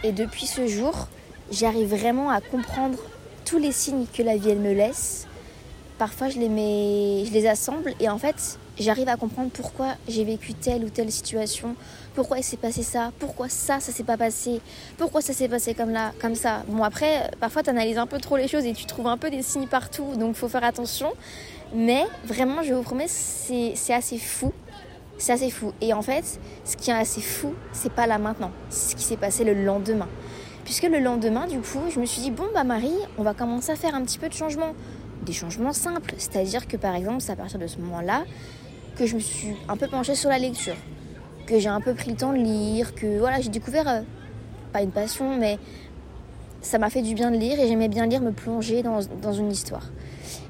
Et 0.04 0.12
depuis 0.12 0.46
ce 0.46 0.68
jour, 0.68 1.08
j'arrive 1.50 1.96
vraiment 1.96 2.30
à 2.32 2.42
comprendre 2.42 3.00
tous 3.46 3.58
les 3.58 3.72
signes 3.72 4.06
que 4.14 4.24
la 4.24 4.36
vie 4.36 4.50
elle 4.50 4.60
me 4.60 4.74
laisse. 4.74 5.26
Parfois, 5.98 6.30
je 6.30 6.40
les 6.40 6.50
mets, 6.50 7.24
je 7.26 7.32
les 7.32 7.48
assemble 7.48 7.94
et 8.02 8.10
en 8.10 8.18
fait, 8.18 8.60
j'arrive 8.78 9.08
à 9.08 9.16
comprendre 9.16 9.50
pourquoi 9.52 9.96
j'ai 10.10 10.26
vécu 10.26 10.54
telle 10.54 10.84
ou 10.84 10.90
telle 10.90 11.12
situation, 11.12 11.76
pourquoi 12.18 12.40
il 12.40 12.44
s'est 12.44 12.58
passé 12.58 12.82
ça, 12.82 13.12
pourquoi 13.20 13.48
ça, 13.48 13.80
ça 13.80 13.92
s'est 13.92 14.04
pas 14.04 14.18
passé, 14.18 14.60
pourquoi 14.98 15.22
ça 15.22 15.34
s'est 15.34 15.48
passé 15.48 15.76
comme 15.76 15.92
là, 15.92 16.14
comme 16.20 16.34
ça? 16.34 16.64
Bon 16.68 16.84
après, 16.84 17.30
parfois 17.40 17.62
tu 17.62 17.70
analyses 17.70 18.00
un 18.00 18.08
peu 18.08 18.18
trop 18.18 18.38
les 18.38 18.48
choses 18.48 18.66
et 18.66 18.74
tu 18.74 18.88
trouves 18.88 19.06
un 19.06 19.18
peu 19.18 19.30
des 19.30 19.44
signes 19.44 19.68
partout, 19.68 20.16
donc 20.16 20.36
faut 20.36 20.48
faire 20.48 20.64
attention. 20.64 21.14
Mais 21.76 22.06
vraiment, 22.26 22.64
je 22.64 22.74
vous 22.74 22.82
promets, 22.82 23.06
c'est 23.08 23.94
assez 23.94 24.18
fou. 24.18 24.52
C'est 25.20 25.34
assez 25.34 25.52
fou. 25.52 25.74
Et 25.80 25.94
en 25.94 26.02
fait, 26.02 26.40
ce 26.66 26.76
qui 26.76 26.90
est 26.90 26.96
assez 26.96 27.22
fou, 27.22 27.54
c'est 27.72 27.92
pas 27.92 28.08
là 28.08 28.18
maintenant, 28.18 28.50
c'est 28.72 28.94
ce 28.94 28.96
qui 28.96 29.04
s'est 29.04 29.18
passé 29.18 29.44
le 29.44 29.54
lendemain. 29.54 30.08
Puisque 30.66 30.90
le 30.90 31.00
lendemain, 31.00 31.46
du 31.46 31.60
coup, 31.60 31.84
je 31.94 32.00
me 32.00 32.08
suis 32.08 32.24
dit, 32.24 32.32
bon, 32.32 32.48
bah 32.52 32.64
Marie, 32.64 32.98
on 33.20 33.22
va 33.22 33.36
commencer 33.36 33.72
à 33.72 33.76
faire 33.76 33.94
un 33.94 34.02
petit 34.02 34.18
peu 34.18 34.28
de 34.28 34.34
changement. 34.34 34.74
Des 35.22 35.34
changements 35.34 35.72
simples. 35.72 36.16
C'est-à-dire 36.18 36.68
que 36.68 36.78
par 36.78 36.96
exemple, 36.96 37.22
c'est 37.22 37.34
à 37.34 37.36
partir 37.36 37.60
de 37.60 37.68
ce 37.68 37.78
moment-là 37.78 38.24
que 38.98 39.06
je 39.06 39.14
me 39.14 39.20
suis 39.20 39.56
un 39.70 39.78
peu 39.78 39.88
penchée 39.88 40.16
sur 40.16 40.32
la 40.32 40.40
lecture, 40.40 40.76
que 41.48 41.60
j'ai 41.60 41.70
un 41.70 41.82
peu 41.82 41.94
pris 41.94 42.12
le 42.12 42.18
temps 42.18 42.34
de 42.34 42.38
lire, 42.38 42.94
que 42.94 43.18
voilà, 43.18 43.42
j'ai 43.42 43.50
découvert, 43.50 43.88
euh, 43.88 44.02
pas 44.72 44.84
une 44.84 44.92
passion, 44.92 45.38
mais 45.38 45.58
ça 46.62 46.78
m'a 46.78 46.90
fait 46.90 47.02
du 47.02 47.16
bien 47.16 47.32
de 47.32 47.38
lire 47.38 47.60
et 47.60 47.68
j'aimais 47.68 47.88
bien 47.88 48.06
lire, 48.06 48.22
me 48.22 48.32
plonger 48.32 48.84
dans, 48.84 49.00
dans, 49.22 49.34
une 49.34 49.52
histoire. 49.52 49.90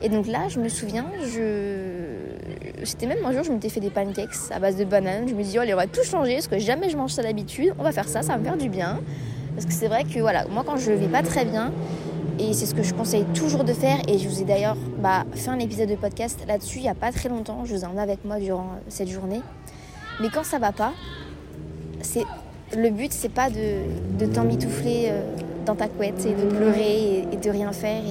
Et 0.01 0.09
donc 0.09 0.27
là, 0.27 0.47
je 0.49 0.59
me 0.59 0.67
souviens, 0.67 1.05
je... 1.23 2.83
c'était 2.83 3.05
même 3.05 3.23
un 3.25 3.31
jour, 3.31 3.43
je 3.43 3.51
m'étais 3.51 3.69
fait 3.69 3.79
des 3.79 3.89
pancakes 3.89 4.35
à 4.51 4.59
base 4.59 4.75
de 4.75 4.83
bananes. 4.83 5.27
Je 5.27 5.33
me 5.33 5.43
dis, 5.43 5.57
allez, 5.57 5.73
on 5.73 5.77
va 5.77 5.87
tout 5.87 6.03
changer, 6.03 6.33
parce 6.33 6.47
que 6.47 6.59
jamais 6.59 6.89
je 6.89 6.97
mange 6.97 7.11
ça 7.11 7.23
d'habitude. 7.23 7.73
On 7.79 7.83
va 7.83 7.91
faire 7.91 8.09
ça, 8.09 8.21
ça 8.21 8.33
va 8.33 8.39
me 8.39 8.43
faire 8.43 8.57
du 8.57 8.69
bien. 8.69 8.99
Parce 9.53 9.65
que 9.65 9.73
c'est 9.73 9.87
vrai 9.87 10.03
que 10.03 10.19
voilà, 10.19 10.45
moi 10.47 10.63
quand 10.65 10.77
je 10.77 10.91
vais 10.91 11.07
pas 11.07 11.23
très 11.23 11.45
bien, 11.45 11.71
et 12.39 12.53
c'est 12.53 12.67
ce 12.67 12.75
que 12.75 12.83
je 12.83 12.93
conseille 12.93 13.25
toujours 13.33 13.63
de 13.63 13.73
faire. 13.73 13.97
Et 14.07 14.17
je 14.17 14.27
vous 14.27 14.41
ai 14.41 14.45
d'ailleurs 14.45 14.77
bah, 14.99 15.25
fait 15.33 15.49
un 15.49 15.59
épisode 15.59 15.89
de 15.89 15.95
podcast 15.95 16.39
là-dessus 16.47 16.77
il 16.79 16.83
n'y 16.83 16.89
a 16.89 16.95
pas 16.95 17.11
très 17.11 17.29
longtemps. 17.29 17.65
Je 17.65 17.75
vous 17.75 17.83
en 17.83 17.97
ai 17.97 17.99
avec 17.99 18.23
moi 18.25 18.39
durant 18.39 18.75
cette 18.87 19.09
journée. 19.09 19.41
Mais 20.19 20.29
quand 20.29 20.43
ça 20.43 20.59
va 20.59 20.71
pas, 20.71 20.93
c'est 22.01 22.25
le 22.75 22.89
but 22.89 23.13
c'est 23.13 23.29
pas 23.29 23.49
de, 23.49 23.81
de 24.17 24.25
t'emmitoufler 24.25 25.07
euh, 25.09 25.21
dans 25.65 25.75
ta 25.75 25.87
couette 25.87 26.25
et 26.25 26.33
de 26.33 26.49
pleurer 26.49 27.27
et, 27.31 27.37
de 27.37 27.49
rien 27.49 27.71
faire. 27.71 28.01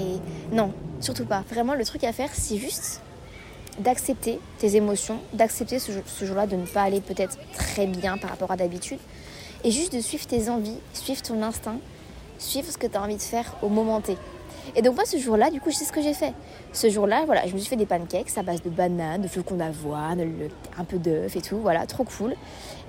Non, 0.53 0.73
surtout 1.01 1.25
pas. 1.25 1.43
Vraiment, 1.51 1.75
le 1.75 1.85
truc 1.85 2.05
à 2.05 2.13
faire, 2.13 2.31
c'est 2.33 2.59
juste 2.59 3.01
d'accepter 3.79 4.39
tes 4.59 4.77
émotions, 4.77 5.19
d'accepter 5.33 5.79
ce, 5.79 5.93
ce 6.07 6.25
jour-là 6.25 6.47
de 6.47 6.57
ne 6.57 6.65
pas 6.65 6.83
aller 6.83 7.01
peut-être 7.01 7.39
très 7.55 7.87
bien 7.87 8.17
par 8.19 8.31
rapport 8.31 8.51
à 8.51 8.57
d'habitude, 8.57 8.99
et 9.65 9.71
juste 9.71 9.95
de 9.95 10.01
suivre 10.01 10.27
tes 10.27 10.49
envies, 10.49 10.79
suivre 10.95 11.21
ton 11.23 11.43
instinct, 11.43 11.79
suivre 12.39 12.71
ce 12.71 12.79
que 12.79 12.87
tu 12.87 12.97
as 12.97 13.03
envie 13.03 13.17
de 13.17 13.23
faire 13.23 13.57
au 13.63 13.69
moment 13.69 14.01
T. 14.01 14.17
Et 14.75 14.83
donc 14.83 14.97
moi 14.97 15.05
ce 15.05 15.17
jour-là, 15.19 15.51
du 15.51 15.61
coup, 15.61 15.71
je 15.71 15.77
sais 15.77 15.85
ce 15.85 15.93
que 15.93 16.03
j'ai 16.03 16.15
fait. 16.15 16.33
Ce 16.73 16.91
jour-là, 16.91 17.25
voilà, 17.27 17.47
je 17.47 17.55
me 17.55 17.59
suis 17.59 17.69
fait 17.69 17.77
des 17.77 17.87
pancakes 17.87 18.37
à 18.37 18.43
base 18.43 18.63
de 18.63 18.71
bananes, 18.71 19.23
de 19.23 19.29
flocons 19.29 19.57
d'avoine, 19.57 20.21
un 20.79 20.85
peu 20.85 20.99
d'œuf 20.99 21.37
et 21.37 21.41
tout, 21.41 21.59
voilà, 21.59 21.87
trop 21.87 22.05
cool. 22.05 22.35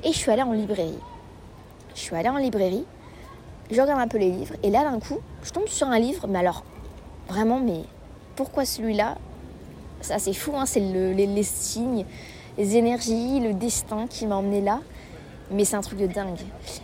Et 0.04 0.12
je 0.12 0.18
suis 0.18 0.32
allée 0.32 0.42
en 0.42 0.54
librairie. 0.54 1.00
Je 1.96 2.02
suis 2.02 2.16
allée 2.16 2.30
en 2.30 2.38
librairie, 2.38 2.86
je 3.72 3.82
regarde 3.82 4.00
un 4.00 4.08
peu 4.08 4.20
les 4.20 4.30
livres, 4.30 4.54
et 4.62 4.70
là 4.70 4.84
d'un 4.84 5.00
coup, 5.00 5.18
je 5.44 5.52
tombe 5.52 5.68
sur 5.68 5.88
un 5.88 5.98
livre, 5.98 6.28
mais 6.28 6.38
alors, 6.38 6.64
vraiment, 7.28 7.60
mais 7.60 7.82
pourquoi 8.36 8.66
celui-là? 8.66 9.18
Ça 10.02 10.20
c'est 10.20 10.34
fou, 10.34 10.52
hein, 10.56 10.68
c'est 10.68 10.80
les, 10.80 11.26
les 11.26 11.44
signes, 11.44 12.06
les 12.58 12.78
énergies, 12.78 13.40
le 13.40 13.56
destin 13.56 14.06
qui 14.08 14.28
m'a 14.28 14.36
emmené 14.36 14.62
là. 14.62 14.82
Mais 15.52 15.66
c'est 15.66 15.76
un 15.76 15.82
truc 15.82 16.00
de 16.00 16.08
dingue. 16.08 16.40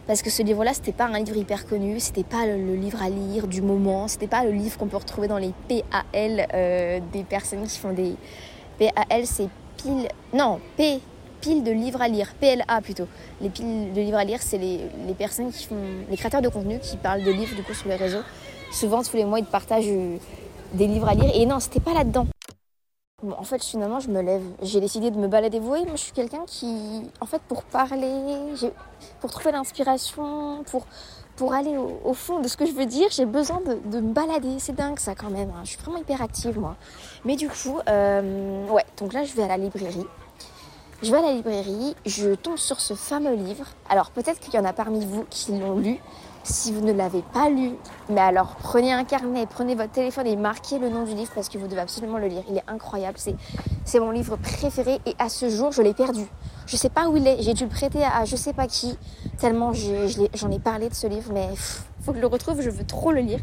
Parce 0.08 0.22
que 0.22 0.29
ce 0.29 0.41
livre-là, 0.41 0.74
c'était 0.74 0.93
pas 0.93 1.05
un 1.05 1.20
livre 1.20 1.38
hyper 1.38 1.65
connu, 1.67 2.00
c'était 2.00 2.24
pas 2.24 2.46
le, 2.46 2.75
livre 2.75 3.01
à 3.01 3.10
lire 3.10 3.48
du 3.48 3.62
moment, 3.62 4.08
c'était 4.08 4.27
pas 4.27 4.43
le 4.43 4.51
livre 4.51 4.77
qu'on 4.77 4.88
peut 4.88 4.98
retrouver 4.98 5.27
dans 5.27 5.38
les 5.38 5.53
PAL 5.67 6.48
euh, 6.53 7.00
des 7.12 7.24
personnes 7.24 7.63
qui 7.67 7.77
font 7.77 7.93
des. 7.93 8.15
PAL, 8.79 9.25
c'est 9.25 9.50
pile. 9.77 10.08
Non, 10.34 10.60
P, 10.77 11.00
pile 11.41 11.63
de 11.63 11.72
livres 11.72 12.01
à 12.01 12.08
lire. 12.08 12.34
PLA 12.39 12.82
plutôt. 12.82 13.08
Les 13.41 13.50
piles 13.50 13.93
de 13.93 14.01
livres 14.01 14.17
à 14.17 14.24
lire, 14.24 14.41
c'est 14.41 14.58
les, 14.58 14.79
personnes 15.17 15.51
qui 15.51 15.65
font. 15.65 15.75
les 16.10 16.17
créateurs 16.17 16.41
de 16.41 16.50
contenu 16.50 16.79
qui 16.79 16.98
parlent 16.98 17.24
de 17.24 17.32
livres 17.32 17.55
du 17.55 17.63
coup 17.63 17.74
sur 17.74 17.89
les 17.89 17.98
réseaux. 17.98 18.24
Souvent, 18.72 19.03
tous 19.03 19.17
les 19.17 19.25
mois, 19.25 19.39
ils 19.39 19.46
partagent 19.46 19.86
euh, 19.88 20.17
des 20.74 20.88
livres 20.88 21.10
à 21.10 21.13
lire. 21.13 21.32
Et 21.36 21.46
non, 21.46 21.60
c'était 21.60 21.82
pas 21.82 21.93
là-dedans 21.93 22.27
en 23.38 23.44
fait, 23.44 23.63
finalement, 23.63 24.00
je 24.00 24.10
me 24.10 24.22
lève. 24.22 24.44
J'ai 24.62 24.80
décidé 24.80 25.12
de 25.12 25.18
me 25.18 25.27
balader. 25.27 25.60
Voyez, 25.60 25.86
moi, 25.86 25.96
je 25.96 26.01
suis 26.01 26.12
quelqu'un 26.12 26.44
qui, 26.46 27.03
en 27.22 27.25
fait, 27.25 27.42
pour 27.44 27.63
parler, 27.63 28.12
pour 29.22 29.32
trouver 29.32 29.51
l'inspiration, 29.51 30.63
pour, 30.70 30.86
pour 31.36 31.53
aller 31.53 31.75
au, 31.77 32.13
fond 32.13 32.39
de 32.39 32.48
ce 32.48 32.58
que 32.58 32.65
je 32.65 32.74
veux 32.74 32.86
dire, 32.86 33.08
j'ai 33.12 33.25
besoin 33.25 33.62
de, 33.62 34.00
me 34.00 34.13
balader. 34.13 34.60
C'est 34.60 34.75
dingue, 34.75 35.00
ça, 35.00 35.15
quand 35.15 35.30
même. 35.30 35.50
Hein. 35.50 35.62
Je 35.63 35.70
suis 35.72 35.80
vraiment 35.80 36.00
hyper 36.00 36.22
active, 36.22 36.60
moi. 36.60 36.75
Mais 37.25 37.36
du 37.36 37.50
coup, 37.50 37.80
euh, 37.88 38.68
ouais, 38.68 38.86
donc 38.98 39.13
là, 39.13 39.24
je 39.24 39.34
vais 39.34 39.44
à 39.44 39.48
la 39.48 39.58
librairie. 39.58 40.08
Je 41.01 41.12
vais 41.12 41.18
à 41.18 41.22
la 41.22 41.34
librairie, 41.34 41.96
je 42.06 42.34
tombe 42.34 42.58
sur 42.58 42.80
ce 42.80 42.94
fameux 42.94 43.36
livre. 43.36 43.65
Alors, 43.89 44.10
peut-être 44.12 44.39
qu'il 44.39 44.53
y 44.53 44.58
en 44.58 44.63
a 44.63 44.72
parmi 44.72 45.06
vous 45.06 45.25
qui 45.30 45.51
l'ont 45.51 45.77
lu. 45.77 46.00
Si 46.44 46.74
vous 46.74 46.82
ne 46.82 46.92
l'avez 46.92 47.22
pas 47.34 47.50
lu, 47.50 47.72
mais 48.10 48.20
alors 48.20 48.58
prenez 48.62 48.92
un 48.92 49.06
carnet, 49.06 49.46
prenez 49.50 49.76
votre 49.76 49.92
téléphone 49.92 50.28
et 50.28 50.36
marquez 50.36 50.78
le 50.78 50.90
nom 50.90 51.04
du 51.04 51.16
livre 51.16 51.32
parce 51.34 51.48
que 51.48 51.58
vous 51.58 51.68
devez 51.68 51.80
absolument 51.80 52.18
le 52.18 52.28
lire. 52.28 52.44
Il 52.50 52.58
est 52.58 52.64
incroyable, 52.68 53.18
c'est 53.86 54.00
mon 54.00 54.12
livre 54.12 54.36
préféré 54.36 55.00
et 55.06 55.16
à 55.20 55.30
ce 55.30 55.50
jour 55.50 55.72
je 55.72 55.82
l'ai 55.82 55.94
perdu. 55.94 56.26
Je 56.66 56.76
sais 56.76 56.90
pas 56.90 57.08
où 57.08 57.16
il 57.16 57.26
est, 57.28 57.42
j'ai 57.42 57.54
dû 57.54 57.64
le 57.64 57.70
prêter 57.70 58.04
à, 58.04 58.26
je 58.26 58.36
sais 58.36 58.52
pas 58.52 58.68
qui, 58.68 58.98
tellement 59.38 59.72
j'en 59.72 60.52
ai, 60.52 60.60
parlé 60.60 60.90
de 60.90 60.94
ce 60.94 61.08
livre, 61.08 61.32
mais 61.34 61.48
il 61.52 62.04
faut 62.04 62.12
que 62.12 62.18
je 62.18 62.22
le 62.22 62.28
retrouve, 62.28 62.62
je 62.62 62.70
veux 62.70 62.86
trop 62.86 63.14
le 63.14 63.22
lire. 63.22 63.40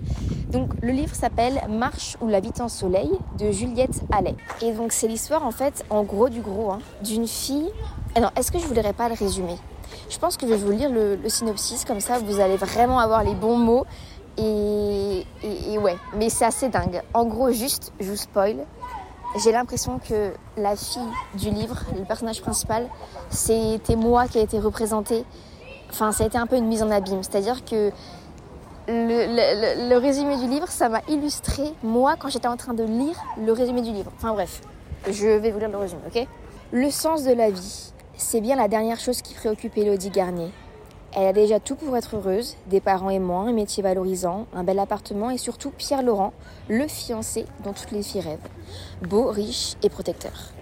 Donc 0.51 0.71
le 0.83 0.93
livre 0.93 1.15
s'appelle 1.15 1.59
Marche 1.71 2.19
ou 2.21 2.31
en 2.61 2.69
soleil 2.69 3.11
de 3.39 3.51
Juliette 3.51 4.03
Allais. 4.13 4.37
Et 4.61 4.73
donc 4.73 4.93
c'est 4.93 5.09
l'histoire 5.09 5.47
en 5.47 5.53
fait, 5.53 5.87
en 5.89 6.03
gros 6.03 6.29
du 6.29 6.43
gros, 6.43 6.71
hein, 6.71 6.81
d'une 7.03 7.27
fille. 7.27 7.71
Alors 8.15 8.31
est-ce 8.37 8.53
que 8.53 8.59
je 8.59 8.67
voudrais 8.67 8.93
pas 8.93 9.09
le 9.09 9.15
résumer? 9.15 9.57
Je 10.09 10.19
pense 10.19 10.37
que 10.37 10.47
je 10.47 10.53
vais 10.53 10.59
vous 10.59 10.73
lire 10.73 10.91
le, 10.91 11.19
synopsis, 11.29 11.85
comme 11.85 12.01
ça 12.01 12.19
vous 12.19 12.41
allez 12.41 12.57
vraiment 12.57 12.99
avoir 12.99 13.25
les 13.25 13.35
bons 13.35 13.57
mots. 13.57 13.87
Et, 14.39 15.25
ouais, 15.79 15.97
mais 16.17 16.31
c'est 16.31 16.47
assez 16.47 16.69
dingue. 16.69 17.03
En 17.13 17.27
gros, 17.27 17.51
juste, 17.51 17.93
je 18.01 18.11
vous 18.11 18.17
spoil, 18.17 18.57
j'ai 19.43 19.53
l'impression 19.53 19.99
que 19.99 20.33
la 20.57 20.77
fille 20.77 21.03
du 21.35 21.51
livre, 21.51 21.77
le 21.97 22.05
personnage 22.05 22.41
principal, 22.41 22.89
c'était 23.29 23.97
moi 23.97 24.27
qui 24.29 24.39
a 24.39 24.43
été 24.43 24.59
représenté. 24.59 25.25
Enfin, 25.91 26.13
ça 26.13 26.25
a 26.25 26.27
été 26.27 26.39
un 26.39 26.47
peu 26.47 26.57
une 26.57 26.67
mise 26.67 26.83
en 26.83 26.91
abîme. 26.91 27.23
C'est-à-dire 27.23 27.65
que 27.65 27.91
le, 28.89 29.89
le, 29.89 29.97
résumé 29.99 30.37
du 30.37 30.49
livre, 30.49 30.69
ça 30.69 30.89
m'a 30.89 31.03
illustré 31.09 31.63
moi 31.83 32.17
quand 32.19 32.29
j'étais 32.29 32.49
en 32.49 32.57
train 32.57 32.75
de 32.75 32.85
lire 32.85 33.17
le 33.39 33.53
résumé 33.53 33.83
du 33.83 33.93
livre. 33.93 34.11
Enfin 34.17 34.33
bref, 34.33 34.63
je 35.09 35.27
vais 35.27 35.51
vous 35.51 35.59
lire 35.59 35.69
le 35.69 35.79
résumé, 35.79 36.03
ok? 36.07 36.27
Le 36.73 36.91
sens 36.91 37.25
de 37.25 37.33
la 37.33 37.51
vie. 37.51 37.93
C'est 38.23 38.43
bien 38.43 38.55
la 38.55 38.69
dernière 38.69 39.01
chose 39.01 39.23
qui 39.23 39.33
préoccupe 39.33 39.79
Elodie 39.79 40.11
Garnier. 40.11 40.51
Elle 41.17 41.27
a 41.27 41.33
déjà 41.33 41.59
tout 41.59 41.75
pour 41.75 41.97
être 41.97 42.17
heureuse, 42.17 42.59
des 42.67 42.83
parents 42.83 43.09
aimants, 43.09 43.47
un 43.47 43.53
métier 43.53 43.83
valorisant, 43.83 44.47
un 44.53 44.63
bel 44.63 44.79
appartement 44.79 45.31
et 45.31 45.39
surtout 45.39 45.71
Pierre 45.71 46.03
Laurent, 46.03 46.35
le 46.69 46.87
fiancé 46.87 47.47
dont 47.65 47.73
toutes 47.73 47.93
les 47.93 48.03
filles 48.03 48.21
rêvent. 48.21 48.49
Beau, 49.01 49.31
riche 49.31 49.77
et 49.83 49.89
protecteur. 49.89 50.53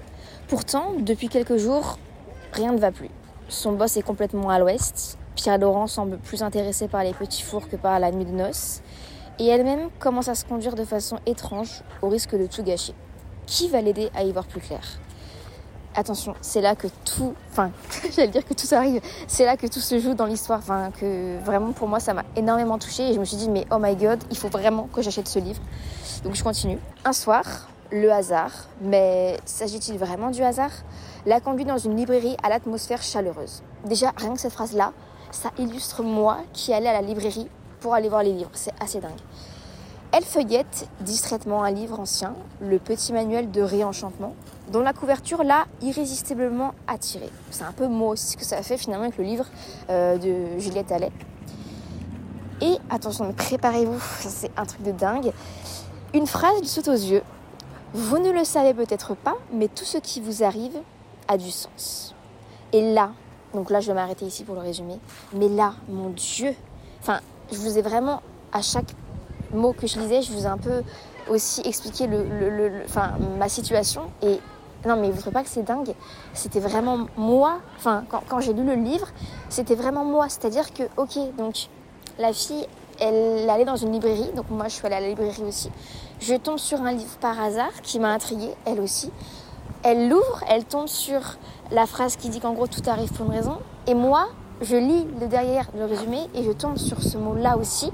Pourtant, 0.46 0.92
depuis 1.00 1.28
quelques 1.28 1.56
jours, 1.56 1.98
rien 2.52 2.72
ne 2.72 2.78
va 2.78 2.92
plus. 2.92 3.10
Son 3.48 3.72
boss 3.72 3.96
est 3.96 4.02
complètement 4.02 4.50
à 4.50 4.60
l'ouest, 4.60 5.18
Pierre 5.34 5.58
Laurent 5.58 5.88
semble 5.88 6.18
plus 6.18 6.44
intéressé 6.44 6.86
par 6.86 7.02
les 7.02 7.12
petits 7.12 7.42
fours 7.42 7.68
que 7.68 7.76
par 7.76 7.98
la 7.98 8.12
nuit 8.12 8.24
de 8.24 8.30
noces, 8.30 8.82
et 9.40 9.46
elle-même 9.46 9.90
commence 9.98 10.28
à 10.28 10.36
se 10.36 10.44
conduire 10.44 10.76
de 10.76 10.84
façon 10.84 11.18
étrange 11.26 11.82
au 12.02 12.08
risque 12.08 12.36
de 12.38 12.46
tout 12.46 12.62
gâcher. 12.62 12.94
Qui 13.46 13.68
va 13.68 13.80
l'aider 13.80 14.10
à 14.14 14.22
y 14.22 14.30
voir 14.30 14.46
plus 14.46 14.60
clair? 14.60 15.00
Attention, 15.98 16.34
c'est 16.40 16.60
là 16.60 16.74
que 16.74 16.88
tout, 17.04 17.34
enfin, 17.50 17.70
j'allais 18.14 18.28
dire 18.28 18.46
que 18.46 18.54
tout 18.54 18.72
arrive, 18.74 19.00
c'est 19.26 19.44
là 19.44 19.56
que 19.56 19.66
tout 19.66 19.80
se 19.80 19.98
joue 19.98 20.14
dans 20.14 20.26
l'histoire, 20.26 20.60
enfin, 20.60 20.90
que 20.90 21.38
vraiment 21.44 21.72
pour 21.72 21.88
moi 21.88 22.00
ça 22.00 22.14
m'a 22.14 22.24
énormément 22.36 22.78
touchée 22.78 23.10
et 23.10 23.14
je 23.14 23.20
me 23.20 23.24
suis 23.24 23.36
dit, 23.36 23.48
mais 23.48 23.66
oh 23.70 23.78
my 23.80 23.94
god, 23.96 24.22
il 24.30 24.36
faut 24.36 24.48
vraiment 24.48 24.88
que 24.92 25.02
j'achète 25.02 25.28
ce 25.28 25.38
livre. 25.38 25.60
Donc 26.24 26.34
je 26.34 26.42
continue. 26.42 26.78
Un 27.04 27.12
soir, 27.12 27.44
le 27.90 28.12
hasard, 28.12 28.52
mais 28.80 29.38
s'agit-il 29.44 29.98
vraiment 29.98 30.30
du 30.30 30.42
hasard? 30.42 30.72
L'a 31.26 31.40
conduit 31.40 31.64
dans 31.64 31.78
une 31.78 31.96
librairie 31.96 32.36
à 32.42 32.48
l'atmosphère 32.48 33.02
chaleureuse. 33.02 33.62
Déjà, 33.84 34.12
rien 34.16 34.34
que 34.34 34.40
cette 34.40 34.52
phrase-là, 34.52 34.92
ça 35.30 35.50
illustre 35.58 36.02
moi 36.02 36.38
qui 36.52 36.72
allais 36.72 36.88
à 36.88 36.92
la 36.92 37.02
librairie 37.02 37.48
pour 37.80 37.94
aller 37.94 38.08
voir 38.08 38.22
les 38.22 38.32
livres. 38.32 38.50
C'est 38.54 38.72
assez 38.80 39.00
dingue. 39.00 39.10
Elle 40.10 40.24
feuillette 40.24 40.88
distraitement 41.00 41.62
un 41.62 41.70
livre 41.70 42.00
ancien, 42.00 42.34
le 42.62 42.78
petit 42.78 43.12
manuel 43.12 43.50
de 43.50 43.60
réenchantement, 43.60 44.34
dont 44.72 44.80
la 44.80 44.94
couverture 44.94 45.44
l'a 45.44 45.66
irrésistiblement 45.82 46.72
attirée. 46.86 47.28
C'est 47.50 47.64
un 47.64 47.72
peu 47.72 47.88
moi 47.88 48.12
aussi 48.12 48.32
ce 48.32 48.36
que 48.38 48.44
ça 48.44 48.62
fait 48.62 48.78
finalement 48.78 49.04
avec 49.04 49.18
le 49.18 49.24
livre 49.24 49.44
euh, 49.90 50.16
de 50.16 50.58
Juliette 50.58 50.92
Allais. 50.92 51.12
Et 52.62 52.76
attention, 52.88 53.30
préparez-vous, 53.34 54.00
c'est 54.20 54.50
un 54.56 54.64
truc 54.64 54.82
de 54.82 54.92
dingue. 54.92 55.32
Une 56.14 56.26
phrase 56.26 56.58
lui 56.58 56.68
saute 56.68 56.88
aux 56.88 56.92
yeux. 56.92 57.22
Vous 57.92 58.18
ne 58.18 58.30
le 58.30 58.44
savez 58.44 58.72
peut-être 58.72 59.14
pas, 59.14 59.36
mais 59.52 59.68
tout 59.68 59.84
ce 59.84 59.98
qui 59.98 60.22
vous 60.22 60.42
arrive 60.42 60.78
a 61.28 61.36
du 61.36 61.50
sens. 61.50 62.14
Et 62.72 62.94
là, 62.94 63.12
donc 63.52 63.68
là 63.70 63.80
je 63.80 63.88
vais 63.88 63.94
m'arrêter 63.94 64.24
ici 64.24 64.44
pour 64.44 64.54
le 64.54 64.62
résumer, 64.62 64.98
mais 65.34 65.48
là, 65.48 65.74
mon 65.88 66.08
Dieu, 66.10 66.54
enfin, 67.00 67.20
je 67.52 67.58
vous 67.58 67.76
ai 67.76 67.82
vraiment, 67.82 68.22
à 68.52 68.62
chaque 68.62 68.94
mot 69.52 69.72
que 69.72 69.86
je 69.86 69.98
lisais, 69.98 70.22
je 70.22 70.32
vous 70.32 70.44
ai 70.44 70.46
un 70.46 70.58
peu 70.58 70.82
aussi 71.28 71.60
expliqué 71.64 72.08
ma 73.38 73.48
situation. 73.48 74.02
Et 74.22 74.40
non, 74.86 74.96
mais 74.96 75.08
vous 75.08 75.16
ne 75.16 75.20
trouvez 75.20 75.34
pas 75.34 75.42
que 75.42 75.48
c'est 75.48 75.64
dingue 75.64 75.92
C'était 76.34 76.60
vraiment 76.60 77.06
moi, 77.16 77.58
enfin, 77.76 78.04
quand, 78.08 78.22
quand 78.28 78.40
j'ai 78.40 78.52
lu 78.52 78.64
le 78.64 78.74
livre, 78.74 79.08
c'était 79.48 79.74
vraiment 79.74 80.04
moi. 80.04 80.28
C'est-à-dire 80.28 80.72
que, 80.72 80.84
ok, 80.96 81.18
donc 81.36 81.68
la 82.18 82.32
fille, 82.32 82.66
elle 83.00 83.48
allait 83.48 83.64
dans 83.64 83.76
une 83.76 83.92
librairie, 83.92 84.30
donc 84.34 84.50
moi 84.50 84.66
je 84.68 84.74
suis 84.74 84.86
allée 84.86 84.96
à 84.96 85.00
la 85.00 85.08
librairie 85.08 85.42
aussi. 85.42 85.70
Je 86.20 86.34
tombe 86.34 86.58
sur 86.58 86.80
un 86.80 86.92
livre 86.92 87.16
par 87.20 87.40
hasard 87.40 87.80
qui 87.82 87.98
m'a 87.98 88.12
intriguée, 88.12 88.54
elle 88.64 88.80
aussi. 88.80 89.10
Elle 89.84 90.08
l'ouvre, 90.08 90.42
elle 90.48 90.64
tombe 90.64 90.88
sur 90.88 91.20
la 91.70 91.86
phrase 91.86 92.16
qui 92.16 92.28
dit 92.28 92.40
qu'en 92.40 92.52
gros 92.52 92.66
tout 92.66 92.82
arrive 92.86 93.12
pour 93.12 93.26
une 93.26 93.32
raison. 93.32 93.58
Et 93.86 93.94
moi, 93.94 94.28
je 94.60 94.76
lis 94.76 95.06
le 95.20 95.26
derrière 95.26 95.68
le 95.76 95.84
résumé 95.84 96.18
et 96.34 96.42
je 96.42 96.52
tombe 96.52 96.76
sur 96.76 97.02
ce 97.02 97.16
mot-là 97.16 97.56
aussi. 97.56 97.90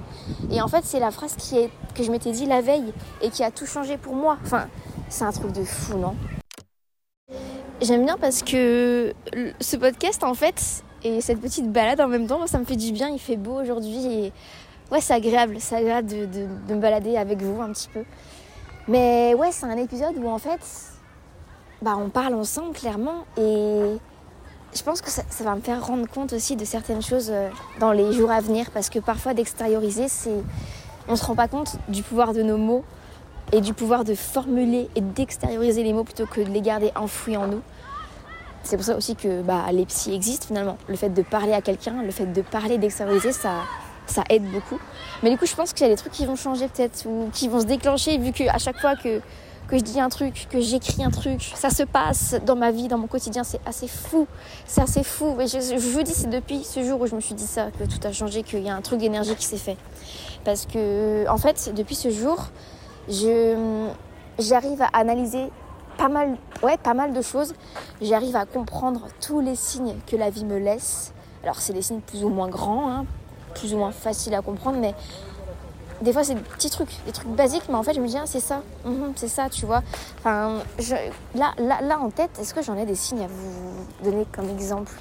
Et 0.50 0.61
en 0.61 0.68
fait, 0.68 0.85
c'est 0.85 1.00
la 1.00 1.11
phrase 1.11 1.37
qui 1.37 1.59
est, 1.59 1.71
que 1.94 2.02
je 2.02 2.11
m'étais 2.11 2.33
dit 2.33 2.47
la 2.47 2.61
veille 2.61 2.92
et 3.23 3.30
qui 3.30 3.42
a 3.42 3.50
tout 3.50 3.66
changé 3.66 3.97
pour 3.97 4.14
moi. 4.14 4.38
Enfin, 4.42 4.68
c'est 5.09 5.25
un 5.25 5.33
truc 5.33 5.52
de 5.52 5.64
fou, 5.64 5.99
non? 5.99 6.14
J'aime 7.83 8.04
bien 8.04 8.16
parce 8.18 8.42
que 8.42 9.12
ce 9.61 9.76
podcast, 9.76 10.25
en 10.25 10.35
fait, 10.35 10.83
et 11.02 11.21
cette 11.21 11.40
petite 11.40 11.71
balade 11.71 12.00
en 12.00 12.09
même 12.09 12.26
temps, 12.26 12.47
ça 12.47 12.59
me 12.59 12.64
fait 12.64 12.76
du 12.76 12.92
bien. 12.92 13.09
Il 13.09 13.18
fait 13.18 13.37
beau 13.37 13.61
aujourd'hui 13.61 14.06
et 14.06 14.33
ouais, 14.90 15.00
c'est 15.00 15.14
agréable. 15.14 15.56
C'est 15.59 15.76
agréable 15.76 16.09
de, 16.09 16.26
de, 16.26 16.75
me 16.75 16.80
balader 16.80 17.16
avec 17.16 17.42
vous 17.42 17.61
un 17.61 17.73
petit 17.73 17.88
peu. 17.88 18.04
Mais 18.88 19.35
ouais, 19.35 19.52
c'est 19.52 19.66
un 19.66 19.76
épisode 19.76 20.16
où 20.16 20.28
en 20.28 20.38
fait, 20.38 20.61
bah, 21.83 21.97
on 21.99 22.09
parle 22.09 22.35
ensemble 22.35 22.73
clairement 22.73 23.25
et 23.37 23.99
je 24.75 24.83
pense 24.83 25.00
que 25.00 25.11
ça, 25.11 25.23
va 25.40 25.54
me 25.54 25.61
faire 25.61 25.87
rendre 25.87 26.07
compte 26.09 26.33
aussi 26.33 26.57
de 26.57 26.64
certaines 26.64 27.02
choses 27.02 27.28
euh, 27.31 27.49
dans 27.78 27.93
les 27.93 28.12
jours 28.12 28.31
à 28.31 28.40
venir 28.40 28.71
parce 28.73 28.90
que 28.90 28.99
parfois 28.99 29.35
d'extérioriser, 29.35 30.09
c'est 30.09 30.43
on 31.09 31.16
se 31.16 31.25
rend 31.25 31.35
pas 31.35 31.49
compte 31.49 31.76
du 31.88 32.02
pouvoir 32.02 32.33
de 32.33 32.43
nos 32.43 32.57
mots 32.57 32.85
et 33.52 33.61
du 33.61 33.75
pouvoir 33.75 34.04
de 34.04 34.14
formuler 34.14 34.88
et 34.97 35.00
d'extérioriser 35.00 35.83
les 35.83 35.93
mots 35.93 36.04
plutôt 36.04 36.26
que 36.26 36.40
de 36.40 36.50
les 36.50 36.61
garder 36.61 36.90
enfouis 36.97 37.37
en 37.37 37.47
nous. 37.47 37.62
C'est 38.62 38.76
pour 38.76 38.85
ça 38.85 38.97
aussi 38.97 39.14
que 39.14 39.43
bah, 39.43 39.64
les 39.71 39.85
psys 39.85 40.14
existent 40.14 40.47
finalement. 40.47 40.78
Le 40.88 40.97
fait 40.97 41.11
de 41.11 41.23
parler 41.23 41.52
à 41.52 41.61
quelqu'un, 41.61 42.02
le 42.02 42.11
fait 42.11 42.26
de 42.26 42.40
parler, 42.40 42.78
d'extérioriser, 42.78 43.33
ça, 43.33 43.52
ça 44.07 44.25
aide 44.31 44.50
beaucoup. 44.50 44.78
Mais 45.23 45.31
du 45.31 45.37
coup, 45.37 45.47
je 45.47 45.54
pense 45.54 45.73
qu'il 45.75 45.87
y 45.87 45.90
a 45.90 45.93
des 45.93 46.00
trucs 46.00 46.12
qui 46.12 46.25
vont 46.25 46.37
changer 46.37 46.69
peut-être 46.69 47.07
ou 47.07 47.28
qui 47.33 47.49
vont 47.49 47.61
se 47.61 47.66
déclencher 47.66 48.16
vu 48.16 48.33
qu'à 48.33 48.59
chaque 48.59 48.81
fois 48.81 48.97
que, 48.97 49.21
que 49.68 49.78
je 49.78 49.83
dis 49.83 50.00
un 50.00 50.09
truc, 50.09 50.47
que 50.50 50.61
j'écris 50.61 51.02
un 51.04 51.11
truc, 51.11 51.52
ça 51.54 51.71
se 51.71 51.83
passe 51.83 52.37
dans 52.44 52.56
ma 52.56 52.71
vie, 52.71 52.88
dans 52.88 52.99
mon 52.99 53.06
quotidien. 53.06 53.44
C'est 53.44 53.61
assez 53.66 53.88
fou. 53.88 54.26
C'est 54.66 54.83
assez 54.83 55.02
fou. 55.02 55.35
Mais 55.37 55.47
je, 55.47 55.76
vous 55.76 56.02
dis, 56.02 56.12
c'est 56.12 56.30
depuis 56.30 56.64
ce 56.64 56.83
jour 56.83 57.00
où 57.00 57.06
je 57.06 57.14
me 57.14 57.21
suis 57.21 57.35
dit 57.35 57.47
ça 57.47 57.71
que 57.71 57.85
tout 57.85 58.06
a 58.06 58.12
changé, 58.12 58.42
qu'il 58.42 58.62
y 58.62 58.68
a 58.68 58.75
un 58.75 58.83
truc 58.83 59.00
d'énergie 59.00 59.35
qui 59.35 59.44
s'est 59.44 59.56
fait. 59.56 59.76
Parce 60.44 60.66
que, 60.66 61.28
en 61.28 61.38
fait, 61.38 61.73
depuis 61.75 61.94
ce 61.94 62.11
jour, 62.11 62.50
j'arrive 63.09 64.83
à 64.83 64.88
analyser 64.92 65.50
pas 65.97 66.09
mal, 66.09 66.37
ouais, 66.62 66.76
pas 66.76 66.94
mal 66.94 67.12
de 67.12 67.23
choses. 67.23 67.54
J'arrive 68.02 68.37
à 68.37 68.44
comprendre 68.44 69.09
tous 69.21 69.40
les 69.40 69.56
signes 69.56 69.97
que 70.06 70.16
la 70.16 70.30
vie 70.30 70.44
me 70.44 70.59
laisse. 70.59 71.12
Alors, 71.42 71.61
c'est 71.61 71.73
des 71.73 71.83
signes 71.83 72.00
plus 72.00 72.25
ou 72.25 72.28
moins 72.28 72.49
grands, 72.49 72.90
hein, 72.90 73.06
plus 73.54 73.75
ou 73.75 73.78
moins 73.78 73.92
faciles 73.92 74.35
à 74.35 74.42
comprendre, 74.42 74.78
mais 74.78 74.94
des 76.03 76.13
fois, 76.13 76.25
c'est 76.25 76.35
des 76.35 76.41
petits 76.41 76.71
trucs, 76.71 77.05
des 77.07 77.13
trucs 77.13 77.29
basiques, 77.29 77.65
mais 77.69 77.75
en 77.75 77.83
fait, 77.83 77.95
je 77.95 78.01
me 78.01 78.07
dis, 78.07 78.17
ah, 78.17 78.27
c'est 78.27 78.41
ça, 78.41 78.63
mhm, 78.85 79.13
c'est 79.17 79.29
ça, 79.29 79.49
tu 79.49 79.67
vois. 79.67 79.83
Enfin, 80.19 80.59
là, 81.35 81.53
là, 81.59 81.81
là, 81.83 81.99
en 81.99 82.11
tête, 82.11 82.31
est-ce 82.41 82.55
que 82.55 82.63
j'en 82.63 82.77
ai 82.77 82.87
des 82.87 82.95
signes 82.95 83.23
à 83.23 83.29
vous 83.29 84.05
donner 84.11 84.27
comme 84.33 84.49
exemple? 84.51 84.93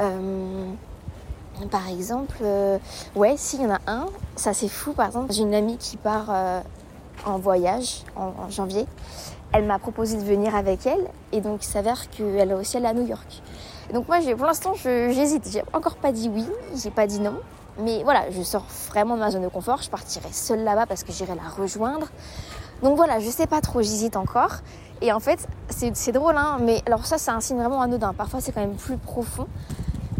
Euh, 0.00 0.66
Par 1.70 1.88
exemple, 1.88 2.36
euh, 2.42 2.78
ouais, 3.14 3.36
s'il 3.36 3.62
y 3.62 3.66
en 3.66 3.70
a 3.70 3.80
un, 3.86 4.06
ça 4.36 4.52
c'est 4.52 4.68
fou, 4.68 4.92
par 4.92 5.06
exemple, 5.06 5.32
j'ai 5.32 5.42
une 5.42 5.54
amie 5.54 5.78
qui 5.78 5.96
part 5.96 6.26
euh, 6.28 6.60
en 7.24 7.38
voyage 7.38 8.04
en 8.14 8.50
janvier 8.50 8.86
elle 9.52 9.64
m'a 9.64 9.78
proposé 9.78 10.16
de 10.16 10.22
venir 10.22 10.54
avec 10.54 10.86
elle 10.86 11.06
et 11.32 11.40
donc 11.40 11.64
il 11.64 11.68
s'avère 11.68 12.08
qu'elle 12.10 12.50
est 12.50 12.54
aussi 12.54 12.76
allée 12.76 12.86
à 12.86 12.94
New 12.94 13.06
York. 13.06 13.42
donc 13.92 14.08
moi, 14.08 14.18
pour 14.36 14.46
l'instant, 14.46 14.74
j'hésite. 14.74 15.48
J'ai 15.50 15.62
encore 15.72 15.96
pas 15.96 16.12
dit 16.12 16.30
oui, 16.32 16.44
j'ai 16.74 16.90
pas 16.90 17.06
dit 17.06 17.20
non. 17.20 17.34
Mais 17.78 18.02
voilà, 18.02 18.30
je 18.30 18.42
sors 18.42 18.64
vraiment 18.88 19.14
de 19.14 19.20
ma 19.20 19.30
zone 19.30 19.42
de 19.42 19.48
confort. 19.48 19.82
Je 19.82 19.90
partirai 19.90 20.32
seule 20.32 20.64
là-bas 20.64 20.86
parce 20.86 21.04
que 21.04 21.12
j'irai 21.12 21.34
la 21.34 21.48
rejoindre. 21.48 22.08
Donc 22.82 22.96
voilà, 22.96 23.20
je 23.20 23.28
sais 23.30 23.46
pas 23.46 23.60
trop, 23.60 23.82
j'hésite 23.82 24.16
encore. 24.16 24.56
Et 25.02 25.12
en 25.12 25.20
fait, 25.20 25.46
c'est 25.68 26.12
drôle, 26.12 26.36
hein, 26.36 26.58
mais 26.62 26.82
alors 26.86 27.04
ça, 27.04 27.18
c'est 27.18 27.30
un 27.30 27.40
signe 27.40 27.58
vraiment 27.58 27.82
anodin. 27.82 28.14
Parfois, 28.14 28.40
c'est 28.40 28.52
quand 28.52 28.60
même 28.60 28.76
plus 28.76 28.96
profond. 28.96 29.46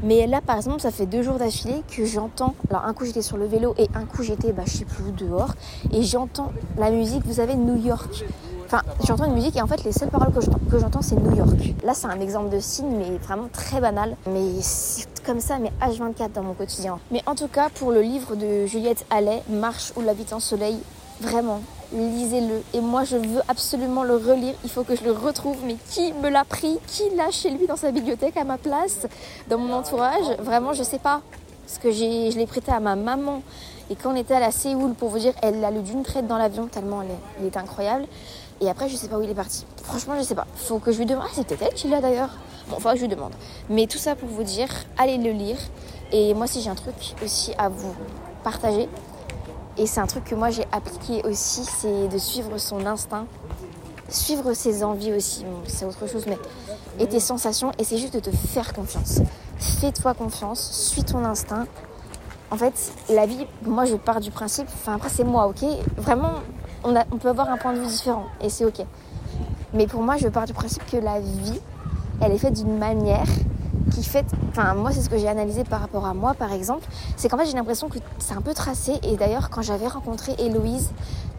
Mais 0.02 0.26
là, 0.26 0.40
par 0.40 0.56
exemple, 0.56 0.80
ça 0.80 0.90
fait 0.90 1.06
deux 1.06 1.22
jours 1.22 1.38
d'affilée 1.38 1.82
que 1.88 2.04
j'entends. 2.04 2.54
Alors, 2.70 2.84
un 2.84 2.92
coup, 2.92 3.06
j'étais 3.06 3.22
sur 3.22 3.38
le 3.38 3.46
vélo 3.46 3.74
et 3.78 3.88
un 3.94 4.04
coup, 4.04 4.22
j'étais, 4.22 4.52
bah, 4.52 4.64
je 4.66 4.78
sais 4.78 4.84
plus 4.84 5.10
dehors. 5.12 5.54
Et 5.92 6.02
j'entends 6.02 6.52
la 6.76 6.90
musique, 6.90 7.24
vous 7.24 7.34
savez, 7.34 7.54
New 7.54 7.76
York. 7.76 8.24
Enfin, 8.66 8.83
j'entends 9.07 9.26
une 9.26 9.35
musique 9.35 9.55
et 9.55 9.62
en 9.62 9.68
fait, 9.68 9.85
les 9.85 9.92
seules 9.92 10.09
paroles 10.09 10.33
que 10.33 10.79
j'entends, 10.81 11.00
c'est 11.00 11.14
New 11.14 11.37
York. 11.37 11.57
Là, 11.85 11.94
c'est 11.94 12.09
un 12.09 12.20
exemple 12.20 12.48
de 12.48 12.59
signe, 12.59 12.96
mais 12.98 13.16
vraiment 13.18 13.48
très 13.52 13.81
banal. 13.81 14.16
Mais 14.26 14.61
c'est 14.61 15.07
comme 15.24 15.38
ça, 15.38 15.59
mais 15.59 15.70
H24 15.81 16.33
dans 16.33 16.42
mon 16.42 16.55
quotidien. 16.55 16.98
Mais 17.12 17.22
en 17.26 17.37
tout 17.37 17.46
cas, 17.46 17.68
pour 17.72 17.92
le 17.92 18.00
livre 18.00 18.35
de 18.35 18.66
Juliette 18.66 19.07
Allais, 19.09 19.44
Marche 19.48 19.92
ou 19.94 20.02
en 20.35 20.40
soleil, 20.40 20.79
vraiment, 21.20 21.61
lisez-le. 21.92 22.61
Et 22.74 22.81
moi, 22.81 23.05
je 23.05 23.16
veux 23.16 23.40
absolument 23.46 24.02
le 24.02 24.16
relire. 24.16 24.55
Il 24.64 24.70
faut 24.70 24.83
que 24.83 24.96
je 24.96 25.05
le 25.05 25.12
retrouve. 25.12 25.59
Mais 25.64 25.76
qui 25.90 26.12
me 26.14 26.29
l'a 26.29 26.44
pris? 26.44 26.81
Qui 26.88 27.05
l'a 27.16 27.31
chez 27.31 27.50
lui 27.50 27.68
dans 27.68 27.76
sa 27.76 27.92
bibliothèque 27.92 28.37
à 28.37 28.42
ma 28.42 28.59
place? 28.59 29.07
Dans 29.48 29.59
mon 29.59 29.74
entourage? 29.74 30.26
Vraiment, 30.40 30.72
je 30.72 30.83
sais 30.83 30.98
pas. 30.98 31.20
Parce 31.64 31.79
que 31.79 31.92
je 31.92 32.37
l'ai 32.37 32.46
prêté 32.46 32.72
à 32.72 32.81
ma 32.81 32.96
maman. 32.96 33.42
Et 33.90 33.94
quand 33.94 34.12
on 34.12 34.16
était 34.16 34.35
à 34.35 34.40
la 34.40 34.50
Séoul, 34.50 34.94
pour 34.94 35.11
vous 35.11 35.20
dire, 35.20 35.35
elle 35.40 35.61
l'a 35.61 35.70
lu 35.70 35.83
d'une 35.83 36.02
traite 36.02 36.26
dans 36.26 36.38
l'avion, 36.38 36.66
tellement 36.66 37.02
elle 37.02 37.46
est 37.46 37.57
incroyable. 37.57 38.07
Et 38.60 38.70
après, 38.70 38.88
je 38.88 38.96
sais 38.96 39.08
pas 39.08 39.18
où 39.18 39.22
il 39.22 39.30
est 39.30 39.34
parti. 39.34 39.66
Franchement, 39.82 40.14
je 40.18 40.22
sais 40.22 40.34
pas. 40.34 40.46
Faut 40.56 40.78
que 40.78 40.92
je 40.92 40.98
lui 40.98 41.06
demande. 41.06 41.26
Ah, 41.26 41.32
c'est 41.34 41.46
peut-être 41.46 41.62
elle 41.62 41.74
qui 41.74 41.88
l'a 41.88 42.00
d'ailleurs. 42.00 42.30
Bon, 42.68 42.76
enfin, 42.76 42.94
je 42.94 43.02
lui 43.02 43.08
demande. 43.08 43.32
Mais 43.68 43.86
tout 43.86 43.98
ça 43.98 44.14
pour 44.14 44.28
vous 44.28 44.42
dire, 44.42 44.68
allez 44.98 45.18
le 45.18 45.32
lire. 45.32 45.58
Et 46.12 46.34
moi, 46.34 46.46
si 46.46 46.62
j'ai 46.62 46.70
un 46.70 46.74
truc 46.74 46.94
aussi 47.22 47.52
à 47.58 47.68
vous 47.68 47.94
partager, 48.42 48.88
et 49.78 49.86
c'est 49.86 50.00
un 50.00 50.06
truc 50.06 50.24
que 50.24 50.34
moi 50.34 50.50
j'ai 50.50 50.64
appliqué 50.72 51.22
aussi, 51.26 51.62
c'est 51.64 52.08
de 52.08 52.16
suivre 52.16 52.56
son 52.56 52.86
instinct, 52.86 53.26
suivre 54.08 54.54
ses 54.54 54.82
envies 54.82 55.12
aussi. 55.12 55.44
C'est 55.66 55.84
autre 55.84 56.06
chose, 56.06 56.24
mais 56.26 56.38
et 56.98 57.06
tes 57.06 57.20
sensations. 57.20 57.72
Et 57.78 57.84
c'est 57.84 57.98
juste 57.98 58.14
de 58.14 58.20
te 58.20 58.30
faire 58.30 58.72
confiance. 58.72 59.20
Fais-toi 59.58 60.14
confiance, 60.14 60.60
suis 60.60 61.04
ton 61.04 61.24
instinct. 61.24 61.66
En 62.50 62.56
fait, 62.56 62.92
la 63.10 63.26
vie, 63.26 63.46
moi 63.62 63.84
je 63.84 63.96
pars 63.96 64.20
du 64.20 64.30
principe, 64.30 64.68
enfin 64.72 64.94
après 64.94 65.08
c'est 65.08 65.24
moi, 65.24 65.48
ok? 65.48 65.68
Vraiment, 65.96 66.34
on, 66.84 67.18
peut 67.18 67.28
avoir 67.28 67.50
un 67.50 67.56
point 67.56 67.72
de 67.72 67.80
vue 67.80 67.86
différent 67.86 68.26
et 68.40 68.48
c'est 68.48 68.64
ok. 68.64 68.84
Mais 69.74 69.86
pour 69.86 70.02
moi, 70.02 70.16
je 70.16 70.28
pars 70.28 70.46
du 70.46 70.52
principe 70.52 70.84
que 70.90 70.96
la 70.96 71.20
vie, 71.20 71.60
elle 72.20 72.32
est 72.32 72.38
faite 72.38 72.54
d'une 72.54 72.78
manière 72.78 73.26
qui 73.92 74.02
fait. 74.02 74.26
Enfin, 74.48 74.74
moi, 74.74 74.90
c'est 74.92 75.02
ce 75.02 75.08
que 75.08 75.18
j'ai 75.18 75.28
analysé 75.28 75.64
par 75.64 75.80
rapport 75.80 76.06
à 76.06 76.14
moi, 76.14 76.34
par 76.34 76.52
exemple. 76.52 76.86
C'est 77.16 77.28
qu'en 77.28 77.38
fait, 77.38 77.46
j'ai 77.46 77.54
l'impression 77.54 77.88
que 77.88 77.98
c'est 78.18 78.34
un 78.34 78.40
peu 78.40 78.54
tracé. 78.54 78.94
Et 79.02 79.16
d'ailleurs, 79.16 79.50
quand 79.50 79.62
j'avais 79.62 79.86
rencontré 79.86 80.34
Héloïse, 80.38 80.90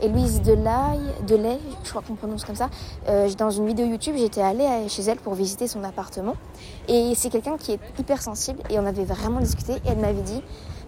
Héloïse 0.02 0.42
Delay, 0.42 1.00
Delay 1.26 1.60
je 1.84 1.90
crois 1.90 2.04
qu'on 2.08 2.16
prononce 2.16 2.46
comme 2.46 2.56
ça, 2.56 2.70
euh, 3.10 3.30
dans 3.38 3.50
une 3.50 3.68
vidéo 3.68 3.88
YouTube, 3.88 4.16
j'étais 4.18 4.42
allée 4.42 4.88
chez 4.90 5.04
elle 5.04 5.18
pour 5.18 5.34
visiter 5.34 5.68
son 5.68 5.84
appartement. 5.84 6.36
Et 6.88 7.14
c'est 7.16 7.30
quelqu'un 7.30 7.58
qui 7.58 7.74
est 7.74 7.80
hyper 8.00 8.22
sensible. 8.22 8.60
Et 8.70 8.80
on 8.80 8.86
avait 8.86 9.06
vraiment 9.06 9.40
discuté. 9.40 9.74
Et 9.74 9.90
elle 9.90 9.98
m'avait 9.98 10.22
dit 10.22 10.42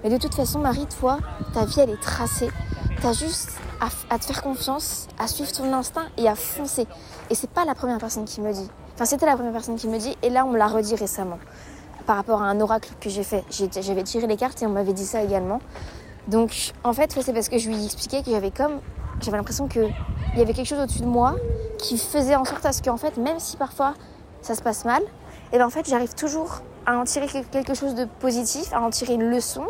Mais 0.04 0.10
de 0.10 0.18
toute 0.18 0.36
façon, 0.36 0.60
Marie, 0.60 0.88
toi, 1.00 1.18
ta 1.54 1.66
vie, 1.66 1.80
elle 1.80 1.92
est 1.92 2.02
tracée. 2.02 2.50
T'as 3.02 3.14
juste 3.14 3.52
à, 4.10 4.20
te 4.20 4.26
faire 4.26 4.42
confiance, 4.42 5.08
à 5.18 5.28
suivre 5.30 5.50
ton 5.54 5.72
instinct 5.72 6.08
et 6.18 6.28
à 6.28 6.36
foncer. 6.36 6.86
Et 7.30 7.36
c'est 7.36 7.50
pas 7.50 7.64
la 7.64 7.74
première 7.74 7.98
personne 7.98 8.26
qui 8.26 8.42
me 8.42 8.52
dit. 8.52 8.70
Enfin, 8.94 9.06
c'était 9.06 9.26
la 9.26 9.36
première 9.36 9.54
personne 9.54 9.78
qui 9.78 9.88
me 9.88 9.98
dit, 9.98 10.18
et 10.22 10.30
là, 10.30 10.46
on 10.46 10.50
me 10.50 10.58
l'a 10.58 10.68
redit 10.68 10.96
récemment. 10.96 11.40
Par 12.06 12.18
rapport 12.18 12.42
à 12.42 12.48
un 12.48 12.60
oracle 12.60 12.90
que 13.00 13.10
j'ai 13.10 13.24
fait. 13.24 13.46
J'avais 13.50 14.04
tiré 14.04 14.28
les 14.28 14.36
cartes 14.36 14.62
et 14.62 14.66
on 14.66 14.72
m'avait 14.72 14.92
dit 14.92 15.06
ça 15.06 15.24
également. 15.24 15.62
Donc, 16.28 16.74
en 16.84 16.92
fait, 16.92 17.16
c'est 17.22 17.32
parce 17.32 17.48
que 17.48 17.58
je 17.58 17.70
lui 17.70 17.82
ai 17.82 17.86
expliqué 17.86 18.22
que 18.22 18.32
j'avais 18.32 18.52
comme. 18.52 18.82
J'avais 19.22 19.38
l'impression 19.38 19.70
qu'il 19.70 19.94
y 20.36 20.42
avait 20.42 20.54
quelque 20.54 20.68
chose 20.68 20.80
au-dessus 20.80 21.02
de 21.02 21.06
moi 21.06 21.36
qui 21.78 21.98
faisait 21.98 22.36
en 22.36 22.44
sorte 22.44 22.66
à 22.66 22.74
ce 22.74 22.82
qu'en 22.82 22.98
fait, 22.98 23.16
même 23.16 23.40
si 23.40 23.56
parfois 23.56 23.94
ça 24.42 24.56
se 24.56 24.62
passe 24.62 24.84
mal, 24.84 25.04
et 25.54 25.58
bien 25.58 25.66
en 25.66 25.70
fait, 25.70 25.88
j'arrive 25.88 26.16
toujours 26.16 26.62
à 26.86 26.98
en 26.98 27.06
tirer 27.06 27.28
quelque 27.50 27.74
chose 27.74 27.96
de 27.96 28.06
positif, 28.20 28.74
à 28.74 28.82
en 28.82 28.90
tirer 28.90 29.14
une 29.14 29.30
leçon, 29.30 29.64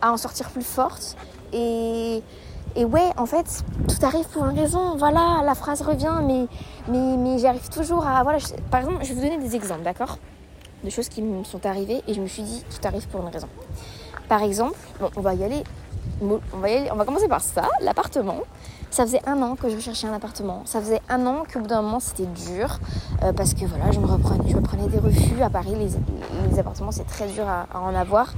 à 0.00 0.10
en 0.10 0.16
sortir 0.16 0.48
plus 0.50 0.64
forte. 0.64 1.16
Et, 1.52 2.22
et 2.76 2.84
ouais, 2.84 3.10
en 3.16 3.26
fait, 3.26 3.64
tout 3.88 4.06
arrive 4.06 4.26
pour 4.28 4.44
une 4.46 4.58
raison. 4.58 4.96
Voilà, 4.96 5.42
la 5.44 5.54
phrase 5.54 5.82
revient, 5.82 6.20
mais, 6.24 6.46
mais, 6.88 7.16
mais 7.16 7.38
j'arrive 7.38 7.68
toujours 7.68 8.06
à. 8.06 8.22
Voilà, 8.22 8.38
par 8.70 8.80
exemple, 8.80 8.98
je 9.02 9.08
vais 9.08 9.14
vous 9.14 9.28
donner 9.28 9.38
des 9.38 9.56
exemples, 9.56 9.82
d'accord? 9.82 10.18
De 10.84 10.90
choses 10.90 11.08
qui 11.08 11.22
me 11.22 11.44
sont 11.44 11.64
arrivées 11.64 12.02
et 12.08 12.14
je 12.14 12.20
me 12.20 12.26
suis 12.26 12.42
dit, 12.42 12.64
tout 12.68 12.86
arrive 12.86 13.06
pour 13.08 13.20
une 13.20 13.28
raison. 13.28 13.48
Par 14.28 14.42
exemple, 14.42 14.76
bon, 15.00 15.10
on 15.16 15.20
va 15.20 15.34
y 15.34 15.44
aller 15.44 15.62
on 16.22 16.58
va, 16.58 16.68
on 16.92 16.96
va 16.96 17.04
commencer 17.04 17.28
par 17.28 17.40
ça, 17.40 17.68
l'appartement. 17.80 18.40
Ça 18.90 19.04
faisait 19.04 19.26
un 19.26 19.40
an 19.42 19.56
que 19.56 19.68
je 19.68 19.76
recherchais 19.76 20.06
un 20.06 20.12
appartement. 20.12 20.62
Ça 20.66 20.80
faisait 20.80 21.00
un 21.08 21.26
an 21.26 21.44
qu'au 21.50 21.60
bout 21.60 21.66
d'un 21.66 21.82
moment 21.82 22.00
c'était 22.00 22.26
dur 22.26 22.78
euh, 23.22 23.32
parce 23.32 23.54
que 23.54 23.64
voilà, 23.64 23.90
je 23.90 23.98
me 23.98 24.06
reprenais, 24.06 24.50
je 24.50 24.56
me 24.56 24.60
prenais 24.60 24.86
des 24.88 24.98
refus 24.98 25.42
à 25.42 25.50
Paris. 25.50 25.74
Les, 25.78 26.58
appartements 26.58 26.92
c'est 26.92 27.06
très 27.06 27.26
dur 27.28 27.44
à, 27.48 27.66
en 27.78 27.94
avoir. 27.94 28.32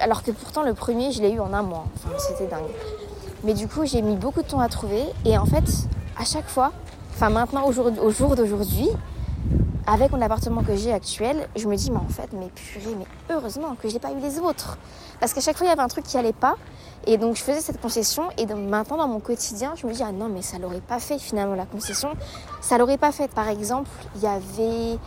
Alors 0.00 0.22
que 0.22 0.30
pourtant 0.30 0.62
le 0.62 0.74
premier 0.74 1.12
je 1.12 1.22
l'ai 1.22 1.32
eu 1.32 1.40
en 1.40 1.52
un 1.52 1.62
mois. 1.62 1.86
C'était 2.18 2.46
dingue. 2.46 2.70
Mais 3.44 3.54
du 3.54 3.68
coup 3.68 3.84
j'ai 3.84 4.02
mis 4.02 4.16
beaucoup 4.16 4.42
de 4.42 4.46
temps 4.46 4.60
à 4.60 4.68
trouver 4.68 5.02
et 5.24 5.36
en 5.38 5.46
fait 5.46 5.64
à 6.18 6.24
chaque 6.24 6.48
fois, 6.48 6.72
enfin 7.14 7.30
maintenant 7.30 7.66
au 7.66 7.72
jour, 7.72 7.90
au 8.02 8.10
jour 8.10 8.36
d'aujourd'hui, 8.36 8.88
avec 9.86 10.12
mon 10.12 10.22
appartement 10.22 10.62
que 10.62 10.76
j'ai 10.76 10.92
actuel, 10.92 11.48
je 11.56 11.66
me 11.66 11.74
dis 11.76 11.90
mais 11.90 11.98
en 11.98 12.08
fait 12.08 12.28
mais 12.32 12.48
purée 12.54 12.94
mais 12.96 13.06
heureusement 13.34 13.74
que 13.80 13.88
j'ai 13.88 13.98
pas 13.98 14.12
eu 14.12 14.20
les 14.20 14.38
autres 14.38 14.78
parce 15.18 15.32
qu'à 15.32 15.40
chaque 15.40 15.56
fois 15.56 15.66
il 15.66 15.70
y 15.70 15.72
avait 15.72 15.82
un 15.82 15.88
truc 15.88 16.04
qui 16.04 16.16
allait 16.16 16.32
pas 16.32 16.56
et 17.04 17.16
donc 17.16 17.34
je 17.34 17.42
faisais 17.42 17.60
cette 17.60 17.80
concession 17.80 18.28
et 18.38 18.46
donc 18.46 18.58
maintenant 18.58 18.96
dans 18.96 19.08
mon 19.08 19.18
quotidien, 19.18 19.72
je 19.74 19.86
me 19.86 19.92
dis 19.92 20.02
ah 20.04 20.12
non 20.12 20.28
mais 20.28 20.42
ça 20.42 20.58
l'aurait 20.58 20.80
pas 20.80 21.00
fait 21.00 21.18
finalement 21.18 21.56
la 21.56 21.66
concession, 21.66 22.10
ça 22.60 22.78
l'aurait 22.78 22.98
pas 22.98 23.10
fait. 23.10 23.28
Par 23.28 23.48
exemple, 23.48 23.90
il 24.14 24.22
y 24.22 24.26
avait 24.26 24.98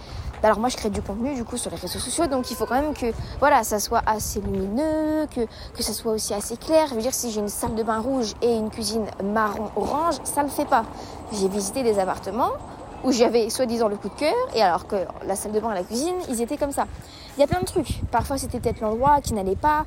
alors 0.44 0.60
moi 0.60 0.70
je 0.70 0.78
crée 0.78 0.90
du 0.90 1.02
contenu 1.02 1.34
du 1.34 1.44
coup 1.44 1.58
sur 1.58 1.72
les 1.72 1.78
réseaux 1.78 2.00
sociaux 2.00 2.28
donc 2.28 2.52
il 2.52 2.56
faut 2.56 2.66
quand 2.66 2.80
même 2.80 2.94
que 2.94 3.08
voilà 3.40 3.64
ça 3.64 3.80
soit 3.80 4.02
assez 4.06 4.42
lumineux, 4.42 5.28
que, 5.34 5.42
que 5.76 5.84
ça 5.84 5.94
soit 5.94 6.14
aussi 6.14 6.34
assez 6.34 6.58
clair. 6.58 6.88
Je 6.90 6.96
veux 6.96 7.02
dire 7.02 7.14
si 7.14 7.32
j'ai 7.32 7.40
une 7.40 7.50
salle 7.50 7.76
de 7.76 7.84
bain 7.84 8.00
rouge 8.00 8.34
et 8.42 8.54
une 8.56 8.70
cuisine 8.70 9.06
marron 9.24 9.70
orange, 9.76 10.16
ça 10.24 10.44
le 10.44 10.50
fait 10.50 10.66
pas. 10.66 10.86
J'ai 11.34 11.48
visité 11.48 11.84
des 11.84 12.00
appartements 12.00 12.52
où 13.04 13.12
j'avais 13.12 13.50
soi-disant 13.50 13.88
le 13.88 13.98
coup 13.98 14.10
de 14.10 14.16
cœur 14.16 14.36
et 14.56 14.62
alors 14.62 14.88
que 14.88 14.96
la 15.26 15.36
salle 15.36 15.52
de 15.52 15.60
bain 15.60 15.72
et 15.72 15.76
la 15.76 15.84
cuisine 15.84 16.16
ils 16.30 16.42
étaient 16.42 16.58
comme 16.58 16.72
ça. 16.72 16.86
Il 17.38 17.42
y 17.42 17.44
a 17.44 17.48
plein 17.48 17.60
de 17.60 17.66
trucs. 17.66 18.02
Parfois 18.12 18.38
c'était 18.38 18.60
peut-être 18.60 18.82
l'endroit 18.82 19.22
qui 19.22 19.34
n'allait 19.34 19.56
pas, 19.56 19.86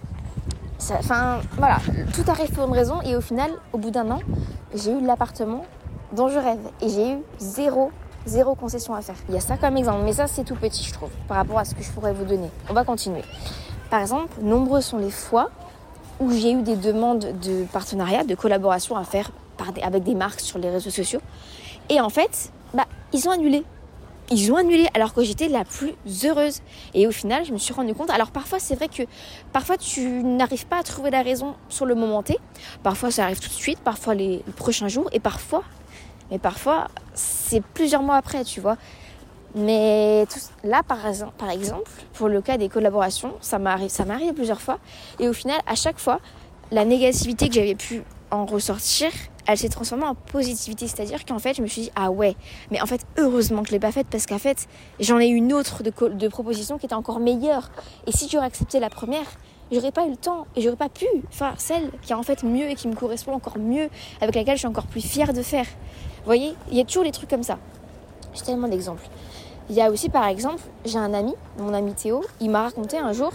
Enfin, 0.92 1.40
voilà, 1.56 1.78
tout 2.14 2.22
arrive 2.30 2.52
pour 2.52 2.66
une 2.66 2.72
raison 2.72 3.00
et 3.02 3.16
au 3.16 3.20
final, 3.20 3.50
au 3.72 3.78
bout 3.78 3.90
d'un 3.90 4.11
an, 4.11 4.20
j'ai 4.74 4.92
eu 4.92 5.00
l'appartement 5.00 5.64
dont 6.12 6.28
je 6.28 6.38
rêve 6.38 6.61
et 6.80 6.88
j'ai 6.88 7.12
eu 7.14 7.18
zéro, 7.38 7.90
zéro 8.28 8.54
concession 8.54 8.94
à 8.94 9.02
faire. 9.02 9.16
Il 9.28 9.34
y 9.34 9.38
a 9.38 9.40
ça 9.40 9.56
comme 9.56 9.76
exemple, 9.76 10.02
mais 10.04 10.12
ça 10.12 10.26
c'est 10.26 10.44
tout 10.44 10.54
petit, 10.54 10.84
je 10.84 10.92
trouve, 10.92 11.10
par 11.26 11.38
rapport 11.38 11.58
à 11.58 11.64
ce 11.64 11.74
que 11.74 11.82
je 11.82 11.90
pourrais 11.90 12.12
vous 12.12 12.24
donner. 12.24 12.50
On 12.70 12.74
va 12.74 12.84
continuer. 12.84 13.22
Par 13.90 14.00
exemple, 14.00 14.40
nombreux 14.42 14.80
sont 14.80 14.98
les 14.98 15.10
fois 15.10 15.50
où 16.20 16.30
j'ai 16.30 16.52
eu 16.52 16.62
des 16.62 16.76
demandes 16.76 17.26
de 17.40 17.64
partenariat, 17.72 18.24
de 18.24 18.34
collaboration 18.34 18.96
à 18.96 19.04
faire 19.04 19.30
avec 19.82 20.04
des 20.04 20.14
marques 20.14 20.40
sur 20.40 20.58
les 20.58 20.70
réseaux 20.70 20.90
sociaux. 20.90 21.20
Et 21.88 22.00
en 22.00 22.10
fait, 22.10 22.52
bah, 22.74 22.86
ils 23.12 23.26
ont 23.28 23.32
annulé 23.32 23.64
ils 24.30 24.52
ont 24.52 24.56
annulé 24.56 24.88
alors 24.94 25.14
que 25.14 25.22
j'étais 25.22 25.48
la 25.48 25.64
plus 25.64 25.94
heureuse. 26.24 26.60
Et 26.94 27.06
au 27.06 27.10
final, 27.10 27.44
je 27.44 27.52
me 27.52 27.58
suis 27.58 27.72
rendu 27.72 27.94
compte. 27.94 28.10
Alors 28.10 28.30
parfois, 28.30 28.58
c'est 28.58 28.74
vrai 28.74 28.88
que 28.88 29.04
parfois 29.52 29.76
tu 29.78 30.02
n'arrives 30.22 30.66
pas 30.66 30.78
à 30.78 30.82
trouver 30.82 31.10
la 31.10 31.22
raison 31.22 31.54
sur 31.68 31.86
le 31.86 31.94
moment 31.94 32.22
T. 32.22 32.38
Parfois, 32.82 33.10
ça 33.10 33.24
arrive 33.24 33.40
tout 33.40 33.48
de 33.48 33.54
suite, 33.54 33.78
parfois 33.80 34.14
les, 34.14 34.42
prochains 34.56 34.88
jours, 34.88 35.08
et 35.12 35.20
parfois, 35.20 35.62
mais 36.30 36.38
parfois, 36.38 36.88
c'est 37.14 37.62
plusieurs 37.62 38.02
mois 38.02 38.16
après, 38.16 38.44
tu 38.44 38.60
vois. 38.60 38.76
Mais 39.54 40.26
là, 40.62 40.82
par, 40.86 41.06
exemple, 41.50 41.90
pour 42.12 42.28
le 42.28 42.40
cas 42.42 42.58
des 42.58 42.68
collaborations, 42.68 43.32
ça 43.40 43.58
m'arrive, 43.58 43.88
ça 43.88 44.04
plusieurs 44.34 44.60
fois. 44.60 44.78
Et 45.18 45.28
au 45.28 45.32
final, 45.32 45.58
à 45.66 45.74
chaque 45.74 45.98
fois, 45.98 46.20
la 46.70 46.84
négativité 46.84 47.48
que 47.48 47.54
j'avais 47.54 47.74
pu 47.74 48.02
en 48.30 48.44
ressortir, 48.44 49.10
elle 49.46 49.56
s'est 49.56 49.70
transformée 49.70 50.04
en 50.04 50.14
positivité. 50.14 50.86
C'est-à-dire 50.86 51.24
qu'en 51.24 51.38
fait, 51.38 51.54
je 51.54 51.62
me 51.62 51.66
suis 51.66 51.82
dit, 51.82 51.90
ah 51.96 52.10
ouais, 52.10 52.36
mais 52.70 52.82
en 52.82 52.86
fait, 52.86 53.06
heureusement 53.16 53.62
que 53.62 53.68
je 53.68 53.72
l'ai 53.72 53.80
pas 53.80 53.92
faite 53.92 54.06
parce 54.10 54.26
qu'en 54.26 54.38
fait, 54.38 54.68
j'en 55.00 55.18
ai 55.18 55.26
une 55.26 55.54
autre 55.54 55.82
de, 55.82 55.90
de 56.08 56.28
proposition 56.28 56.76
qui 56.76 56.84
était 56.84 56.94
encore 56.94 57.18
meilleure. 57.18 57.70
Et 58.06 58.12
si 58.12 58.28
j'aurais 58.28 58.46
accepté 58.46 58.80
la 58.80 58.90
première, 58.90 59.26
j'aurais 59.72 59.92
pas 59.92 60.06
eu 60.06 60.10
le 60.10 60.16
temps 60.16 60.46
et 60.54 60.60
j'aurais 60.60 60.76
pas 60.76 60.90
pu 60.90 61.06
faire 61.30 61.54
celle 61.58 61.90
qui 62.02 62.12
est 62.12 62.16
en 62.16 62.22
fait 62.22 62.42
mieux 62.42 62.68
et 62.68 62.74
qui 62.74 62.88
me 62.88 62.94
correspond 62.94 63.32
encore 63.32 63.58
mieux, 63.58 63.88
avec 64.20 64.34
laquelle 64.34 64.56
je 64.56 64.60
suis 64.60 64.68
encore 64.68 64.86
plus 64.86 65.00
fière 65.00 65.32
de 65.32 65.42
faire. 65.42 65.66
Vous 66.18 66.24
voyez, 66.26 66.54
il 66.70 66.76
y 66.76 66.81
a 66.81 66.85
toujours 66.85 67.04
des 67.04 67.12
trucs 67.12 67.31
comme 67.31 67.42
ça. 67.42 67.59
J'ai 68.35 68.42
tellement 68.42 68.68
d'exemples. 68.68 69.09
Il 69.70 69.76
y 69.76 69.83
a 69.83 69.90
aussi, 69.90 70.09
par 70.09 70.26
exemple, 70.26 70.62
j'ai 70.85 70.98
un 70.98 71.12
ami, 71.12 71.35
mon 71.59 71.74
ami 71.74 71.92
Théo, 71.92 72.24
il 72.40 72.50
m'a 72.50 72.62
raconté 72.62 72.98
un 72.98 73.12
jour 73.12 73.33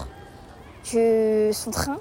que 0.92 1.52
son 1.54 1.72
train 1.72 1.98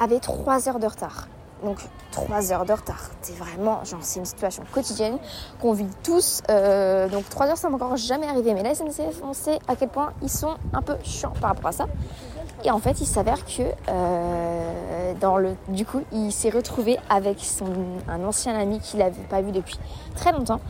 avait 0.00 0.18
3 0.18 0.68
heures 0.68 0.78
de 0.78 0.86
retard. 0.86 1.28
Donc 1.64 1.78
3 2.10 2.52
heures 2.52 2.64
de 2.66 2.72
retard, 2.72 3.10
c'est 3.22 3.36
vraiment, 3.36 3.82
genre 3.84 4.00
c'est 4.02 4.18
une 4.18 4.26
situation 4.26 4.62
quotidienne 4.72 5.18
qu'on 5.60 5.72
vit 5.72 5.86
tous. 6.02 6.42
Euh, 6.50 7.08
donc 7.08 7.28
3 7.30 7.46
heures 7.46 7.56
ça 7.56 7.68
m'est 7.68 7.76
encore 7.76 7.96
jamais 7.96 8.26
arrivé, 8.26 8.52
mais 8.52 8.62
la 8.62 8.74
SNCF 8.74 9.22
on 9.22 9.32
sait 9.32 9.58
à 9.66 9.74
quel 9.74 9.88
point 9.88 10.12
ils 10.22 10.28
sont 10.28 10.56
un 10.74 10.82
peu 10.82 10.96
chiants 11.02 11.32
par 11.40 11.50
rapport 11.50 11.68
à 11.68 11.72
ça. 11.72 11.86
Et 12.66 12.70
en 12.72 12.80
fait 12.80 13.00
il 13.00 13.06
s'avère 13.06 13.44
que 13.44 13.62
euh, 13.88 15.12
dans 15.20 15.38
le, 15.38 15.54
du 15.68 15.86
coup 15.86 16.02
il 16.10 16.32
s'est 16.32 16.50
retrouvé 16.50 16.98
avec 17.08 17.38
son, 17.38 17.66
un 18.08 18.24
ancien 18.24 18.58
ami 18.58 18.80
qu'il 18.80 18.98
n'avait 18.98 19.22
pas 19.30 19.40
vu 19.40 19.52
depuis 19.52 19.78
très 20.16 20.32
longtemps. 20.32 20.60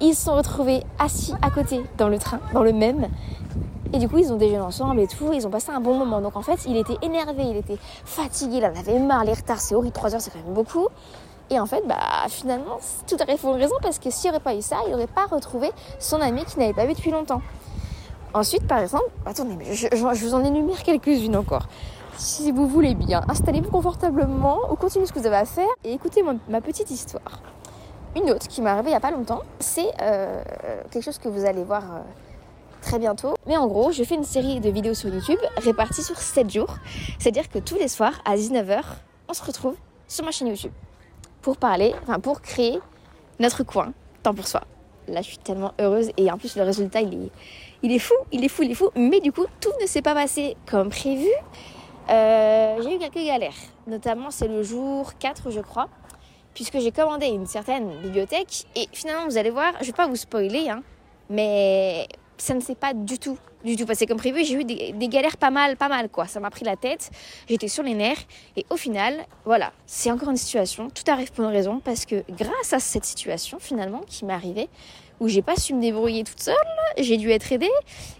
Ils 0.00 0.14
se 0.14 0.24
sont 0.24 0.34
retrouvés 0.34 0.82
assis 0.98 1.34
à 1.42 1.50
côté 1.50 1.82
dans 1.98 2.08
le 2.08 2.18
train, 2.18 2.40
dans 2.54 2.62
le 2.62 2.72
même. 2.72 3.08
Et 3.94 3.98
du 3.98 4.08
coup, 4.08 4.16
ils 4.16 4.32
ont 4.32 4.36
déjeuné 4.36 4.60
ensemble 4.60 5.00
et 5.00 5.06
tout. 5.06 5.32
Ils 5.34 5.46
ont 5.46 5.50
passé 5.50 5.70
un 5.70 5.80
bon 5.80 5.94
moment. 5.94 6.22
Donc 6.22 6.36
en 6.36 6.40
fait, 6.40 6.64
il 6.66 6.78
était 6.78 6.96
énervé, 7.02 7.42
il 7.42 7.56
était 7.58 7.76
fatigué, 8.06 8.56
il 8.56 8.64
en 8.64 8.74
avait 8.74 8.98
marre. 8.98 9.24
Les 9.24 9.34
retards, 9.34 9.60
c'est 9.60 9.74
horrible. 9.74 9.92
3 9.92 10.14
heures, 10.14 10.20
c'est 10.22 10.30
quand 10.30 10.42
même 10.42 10.54
beaucoup. 10.54 10.88
Et 11.50 11.60
en 11.60 11.66
fait, 11.66 11.82
bah, 11.86 11.98
finalement, 12.28 12.78
tout 13.06 13.16
arrive 13.20 13.38
pour 13.38 13.54
une 13.54 13.60
raison 13.60 13.74
parce 13.82 13.98
que 13.98 14.10
s'il 14.10 14.30
n'y 14.30 14.36
aurait 14.36 14.42
pas 14.42 14.54
eu 14.54 14.62
ça, 14.62 14.76
il 14.86 14.92
n'aurait 14.92 15.06
pas 15.06 15.26
retrouvé 15.26 15.70
son 15.98 16.22
ami 16.22 16.46
qu'il 16.46 16.60
n'avait 16.60 16.72
pas 16.72 16.86
vu 16.86 16.94
depuis 16.94 17.10
longtemps. 17.10 17.42
Ensuite, 18.34 18.66
par 18.66 18.78
exemple, 18.78 19.10
attendez, 19.26 19.56
mais 19.56 19.74
je, 19.74 19.86
vous 19.94 20.34
en 20.34 20.44
énumère 20.44 20.82
quelques-unes 20.82 21.36
encore. 21.36 21.68
Si 22.16 22.50
vous 22.50 22.66
voulez 22.66 22.94
bien, 22.94 23.22
installez-vous 23.28 23.70
confortablement 23.70 24.58
ou 24.70 24.76
continuez 24.76 25.06
ce 25.06 25.12
que 25.12 25.18
vous 25.18 25.26
avez 25.26 25.36
à 25.36 25.44
faire 25.44 25.68
et 25.84 25.92
écoutez 25.92 26.22
ma, 26.48 26.60
petite 26.60 26.90
histoire. 26.90 27.42
Une 28.16 28.30
autre 28.30 28.48
qui 28.48 28.60
m'est 28.62 28.70
arrivée 28.70 28.88
il 28.88 28.92
n'y 28.92 28.96
a 28.96 29.00
pas 29.00 29.10
longtemps, 29.10 29.42
c'est 29.58 29.90
euh, 30.02 30.42
quelque 30.90 31.04
chose 31.04 31.18
que 31.18 31.28
vous 31.28 31.44
allez 31.44 31.64
voir. 31.64 31.82
Euh, 31.84 32.00
très 32.82 32.98
bientôt. 32.98 33.34
Mais 33.46 33.56
en 33.56 33.68
gros, 33.68 33.92
je 33.92 34.02
fais 34.02 34.16
une 34.16 34.24
série 34.24 34.60
de 34.60 34.68
vidéos 34.68 34.94
sur 34.94 35.08
YouTube 35.08 35.38
réparties 35.56 36.02
sur 36.02 36.18
7 36.18 36.50
jours. 36.50 36.76
C'est-à-dire 37.18 37.48
que 37.48 37.58
tous 37.58 37.76
les 37.76 37.88
soirs 37.88 38.20
à 38.24 38.36
19h, 38.36 38.82
on 39.28 39.32
se 39.32 39.44
retrouve 39.44 39.76
sur 40.08 40.24
ma 40.24 40.32
chaîne 40.32 40.48
YouTube 40.48 40.72
pour 41.40 41.56
parler, 41.56 41.94
enfin 42.02 42.20
pour 42.20 42.42
créer 42.42 42.80
notre 43.38 43.62
coin, 43.62 43.92
temps 44.22 44.34
pour 44.34 44.46
soi. 44.46 44.62
Là, 45.08 45.22
je 45.22 45.28
suis 45.28 45.38
tellement 45.38 45.72
heureuse 45.80 46.10
et 46.16 46.30
en 46.30 46.38
plus 46.38 46.56
le 46.56 46.62
résultat, 46.62 47.00
il 47.00 47.14
est, 47.14 47.30
il 47.82 47.92
est 47.92 47.98
fou, 47.98 48.14
il 48.30 48.44
est 48.44 48.48
fou, 48.48 48.62
il 48.62 48.70
est 48.70 48.74
fou. 48.74 48.90
Mais 48.94 49.20
du 49.20 49.32
coup, 49.32 49.46
tout 49.60 49.72
ne 49.80 49.86
s'est 49.86 50.02
pas 50.02 50.14
passé 50.14 50.56
comme 50.70 50.88
prévu. 50.88 51.28
Euh, 52.10 52.80
j'ai 52.82 52.96
eu 52.96 52.98
quelques 52.98 53.24
galères. 53.26 53.54
Notamment, 53.86 54.30
c'est 54.30 54.48
le 54.48 54.62
jour 54.62 55.12
4, 55.18 55.50
je 55.50 55.60
crois, 55.60 55.88
puisque 56.54 56.78
j'ai 56.78 56.92
commandé 56.92 57.26
une 57.26 57.46
certaine 57.46 57.90
bibliothèque. 58.00 58.66
Et 58.76 58.88
finalement, 58.92 59.26
vous 59.26 59.38
allez 59.38 59.50
voir, 59.50 59.72
je 59.80 59.86
vais 59.86 59.92
pas 59.92 60.06
vous 60.06 60.16
spoiler, 60.16 60.68
hein, 60.68 60.82
mais 61.30 62.06
ça 62.36 62.54
ne 62.54 62.60
s'est 62.60 62.74
pas 62.74 62.92
du 62.92 63.18
tout, 63.18 63.38
du 63.64 63.76
tout 63.76 63.86
passé 63.86 64.06
comme 64.06 64.18
prévu. 64.18 64.44
J'ai 64.44 64.54
eu 64.54 64.64
des, 64.64 65.08
galères 65.08 65.36
pas 65.36 65.50
mal, 65.50 65.76
pas 65.76 65.88
mal 65.88 66.08
quoi. 66.08 66.26
Ça 66.26 66.40
m'a 66.40 66.50
pris 66.50 66.64
la 66.64 66.76
tête, 66.76 67.10
j'étais 67.48 67.68
sur 67.68 67.82
les 67.82 67.94
nerfs. 67.94 68.24
Et 68.56 68.66
au 68.70 68.76
final, 68.76 69.24
voilà, 69.44 69.72
c'est 69.86 70.10
encore 70.10 70.30
une 70.30 70.36
situation. 70.36 70.90
Tout 70.90 71.08
arrive 71.08 71.32
pour 71.32 71.44
une 71.44 71.52
raison 71.52 71.80
parce 71.80 72.04
que 72.04 72.24
grâce 72.30 72.72
à 72.72 72.80
cette 72.80 73.04
situation 73.04 73.58
finalement 73.60 74.00
qui 74.06 74.24
m'est 74.24 74.32
arrivée, 74.32 74.68
où 75.22 75.28
j'ai 75.28 75.40
pas 75.40 75.54
su 75.54 75.72
me 75.72 75.80
débrouiller 75.80 76.24
toute 76.24 76.40
seule, 76.40 76.56
j'ai 76.98 77.16
dû 77.16 77.30
être 77.30 77.52
aidée, 77.52 77.70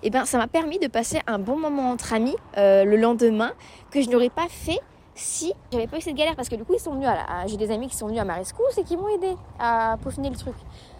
et 0.05 0.11
ben 0.11 0.25
ça 0.25 0.39
m'a 0.39 0.47
permis 0.47 0.79
de 0.79 0.87
passer 0.87 1.21
un 1.27 1.41
bon 1.41 1.59
moment 1.59 1.91
entre 1.91 2.13
amis 2.13 2.37
euh, 2.57 2.85
le 2.85 2.97
lendemain 2.97 3.53
que 3.91 4.01
je 4.01 4.09
n'aurais 4.09 4.31
pas 4.31 4.47
fait 4.49 4.79
si 5.15 5.53
j'avais 5.73 5.89
pas 5.89 5.99
eu 5.99 6.01
cette 6.01 6.15
galère 6.15 6.37
parce 6.37 6.49
que 6.49 6.55
du 6.55 6.65
coup 6.65 6.75
ils 6.75 6.81
sont 6.81 6.93
venus 6.93 7.09
j'ai 7.47 7.57
des 7.57 7.71
amis 7.71 7.89
qui 7.89 7.97
sont 7.97 8.07
venus 8.07 8.21
à 8.21 8.25
ma 8.25 8.35
rescousse 8.35 8.79
et 8.79 8.85
qui 8.85 8.97
m'ont 8.97 9.09
aidé 9.09 9.37
à 9.59 9.99
peaufiner 10.01 10.31
le 10.31 10.37
truc. 10.37 10.55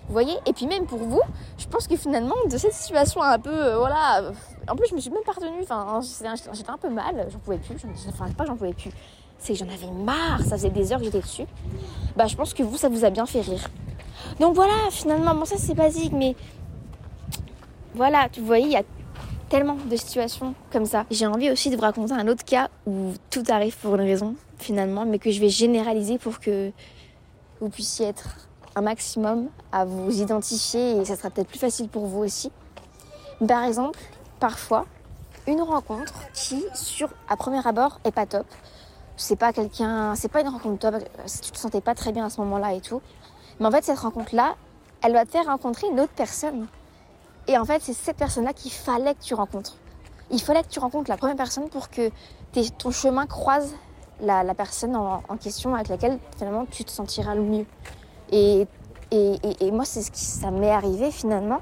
Vous 0.07 0.13
voyez? 0.13 0.35
Et 0.45 0.53
puis 0.53 0.67
même 0.67 0.87
pour 0.87 0.99
vous, 0.99 1.23
je 1.57 1.67
pense 1.69 1.87
que 1.87 1.97
finalement, 1.97 2.35
de 2.51 2.59
cette 2.59 2.73
situation 2.73 3.23
un 3.23 3.39
peu, 3.39 3.51
euh, 3.51 3.79
voilà, 3.79 4.33
en 4.69 4.75
plus 4.75 4.89
je 4.91 4.95
me 4.97 5.01
suis 5.01 5.11
même 5.11 5.23
partenue, 5.25 5.63
enfin 5.63 6.01
j'étais 6.53 6.71
un 6.71 6.77
peu 6.77 6.91
mal, 6.91 7.29
j'en 7.31 7.39
pouvais 7.39 7.59
plus, 7.59 7.77
enfin 8.09 8.29
pas 8.37 8.45
j'en 8.45 8.57
pouvais 8.57 8.75
plus, 8.75 8.91
c'est 9.39 9.53
que 9.53 9.61
j'en 9.61 9.69
avais 9.69 9.91
marre, 10.05 10.41
ça 10.41 10.57
faisait 10.57 10.71
des 10.71 10.93
heures 10.93 10.99
que 10.99 11.05
j'étais 11.05 11.21
dessus. 11.21 11.47
Bah 12.17 12.27
je 12.27 12.35
pense 12.37 12.53
que 12.53 12.65
vous, 12.65 12.77
ça 12.77 12.89
vous 12.89 13.05
a 13.05 13.11
bien 13.11 13.25
fait 13.25 13.41
rire. 13.41 13.71
Donc 14.41 14.55
voilà, 14.55 14.75
finalement, 14.91 15.35
bon 15.35 15.45
ça 15.45 15.57
c'est 15.59 15.75
basique, 15.75 16.13
mais 16.13 16.35
voilà, 17.95 18.29
tu 18.31 18.41
voyez, 18.41 18.67
il 18.67 18.73
y 18.73 18.77
a 18.77 18.83
tellement 19.49 19.77
de 19.85 19.97
situations 19.97 20.55
comme 20.73 20.87
ça. 20.87 21.05
J'ai 21.11 21.27
envie 21.27 21.51
aussi 21.51 21.69
de 21.69 21.77
vous 21.77 21.83
raconter 21.83 22.15
un 22.15 22.27
autre 22.29 22.45
cas 22.45 22.69
où 22.87 23.13
tout 23.31 23.45
arrive 23.49 23.77
pour 23.77 23.95
une 23.97 24.01
raison, 24.01 24.35
finalement, 24.59 25.05
mais 25.05 25.19
que 25.19 25.31
je 25.31 25.41
vais 25.41 25.51
généraliser 25.51 26.19
pour 26.19 26.41
que 26.41 26.73
vous 27.61 27.69
puissiez 27.69 28.07
être 28.07 28.49
un 28.75 28.81
maximum 28.81 29.49
à 29.71 29.85
vous 29.85 30.21
identifier 30.21 30.97
et 30.97 31.05
ça 31.05 31.17
sera 31.17 31.31
peut-être 31.31 31.49
plus 31.49 31.59
facile 31.59 31.89
pour 31.89 32.07
vous 32.07 32.21
aussi. 32.21 32.51
Par 33.47 33.65
exemple, 33.65 33.99
parfois, 34.41 34.87
une 35.47 35.61
rencontre 35.61 36.15
qui, 36.33 36.65
sur 36.75 37.11
à 37.29 37.37
premier 37.37 37.67
abord, 37.67 38.01
est 38.05 38.13
pas 38.13 38.27
top. 38.27 38.47
C'est 39.17 39.37
pas 39.37 39.53
quelqu'un, 39.53 40.15
c'est 40.15 40.29
pas 40.29 40.41
une 40.41 40.49
rencontre 40.49 40.79
top 40.79 40.95
si 41.27 41.41
tu 41.41 41.51
te 41.51 41.59
sentais 41.59 41.81
pas 41.81 41.95
très 41.95 42.13
bien 42.13 42.25
à 42.25 42.31
ce 42.31 42.41
moment-là 42.41 42.73
et 42.73 42.81
tout. 42.81 43.03
Mais 43.61 43.67
en 43.67 43.71
fait, 43.71 43.85
cette 43.85 43.99
rencontre-là, 43.99 44.55
elle 45.03 45.13
va 45.13 45.25
te 45.25 45.31
faire 45.31 45.47
rencontrer 45.47 45.89
une 45.89 46.01
autre 46.01 46.13
personne. 46.15 46.67
Et 47.49 47.59
en 47.59 47.65
fait, 47.65 47.83
c'est 47.83 47.93
cette 47.93 48.17
personne-là 48.17 48.53
qu'il 48.53 48.73
fallait 48.73 49.15
que 49.15 49.23
tu 49.23 49.35
rencontres. 49.35 49.77
Il 50.31 50.41
fallait 50.41 50.63
que 50.63 50.69
tu 50.69 50.79
rencontres 50.79 51.11
la 51.11 51.17
première 51.17 51.37
personne 51.37 51.69
pour 51.69 51.91
que 51.91 52.11
ton 52.79 52.91
chemin 52.91 53.27
croise 53.27 53.75
la, 54.21 54.55
personne 54.55 54.95
en, 54.97 55.21
question 55.41 55.75
avec 55.75 55.89
laquelle 55.89 56.19
finalement 56.37 56.67
tu 56.71 56.85
te 56.85 56.91
sentiras 56.91 57.35
le 57.35 57.43
mieux. 57.43 57.67
Et, 58.31 58.67
moi, 59.73 59.85
c'est 59.85 60.03
ce 60.03 60.11
qui 60.11 60.25
ça 60.25 60.51
m'est 60.51 60.71
arrivé 60.71 61.11
finalement. 61.11 61.61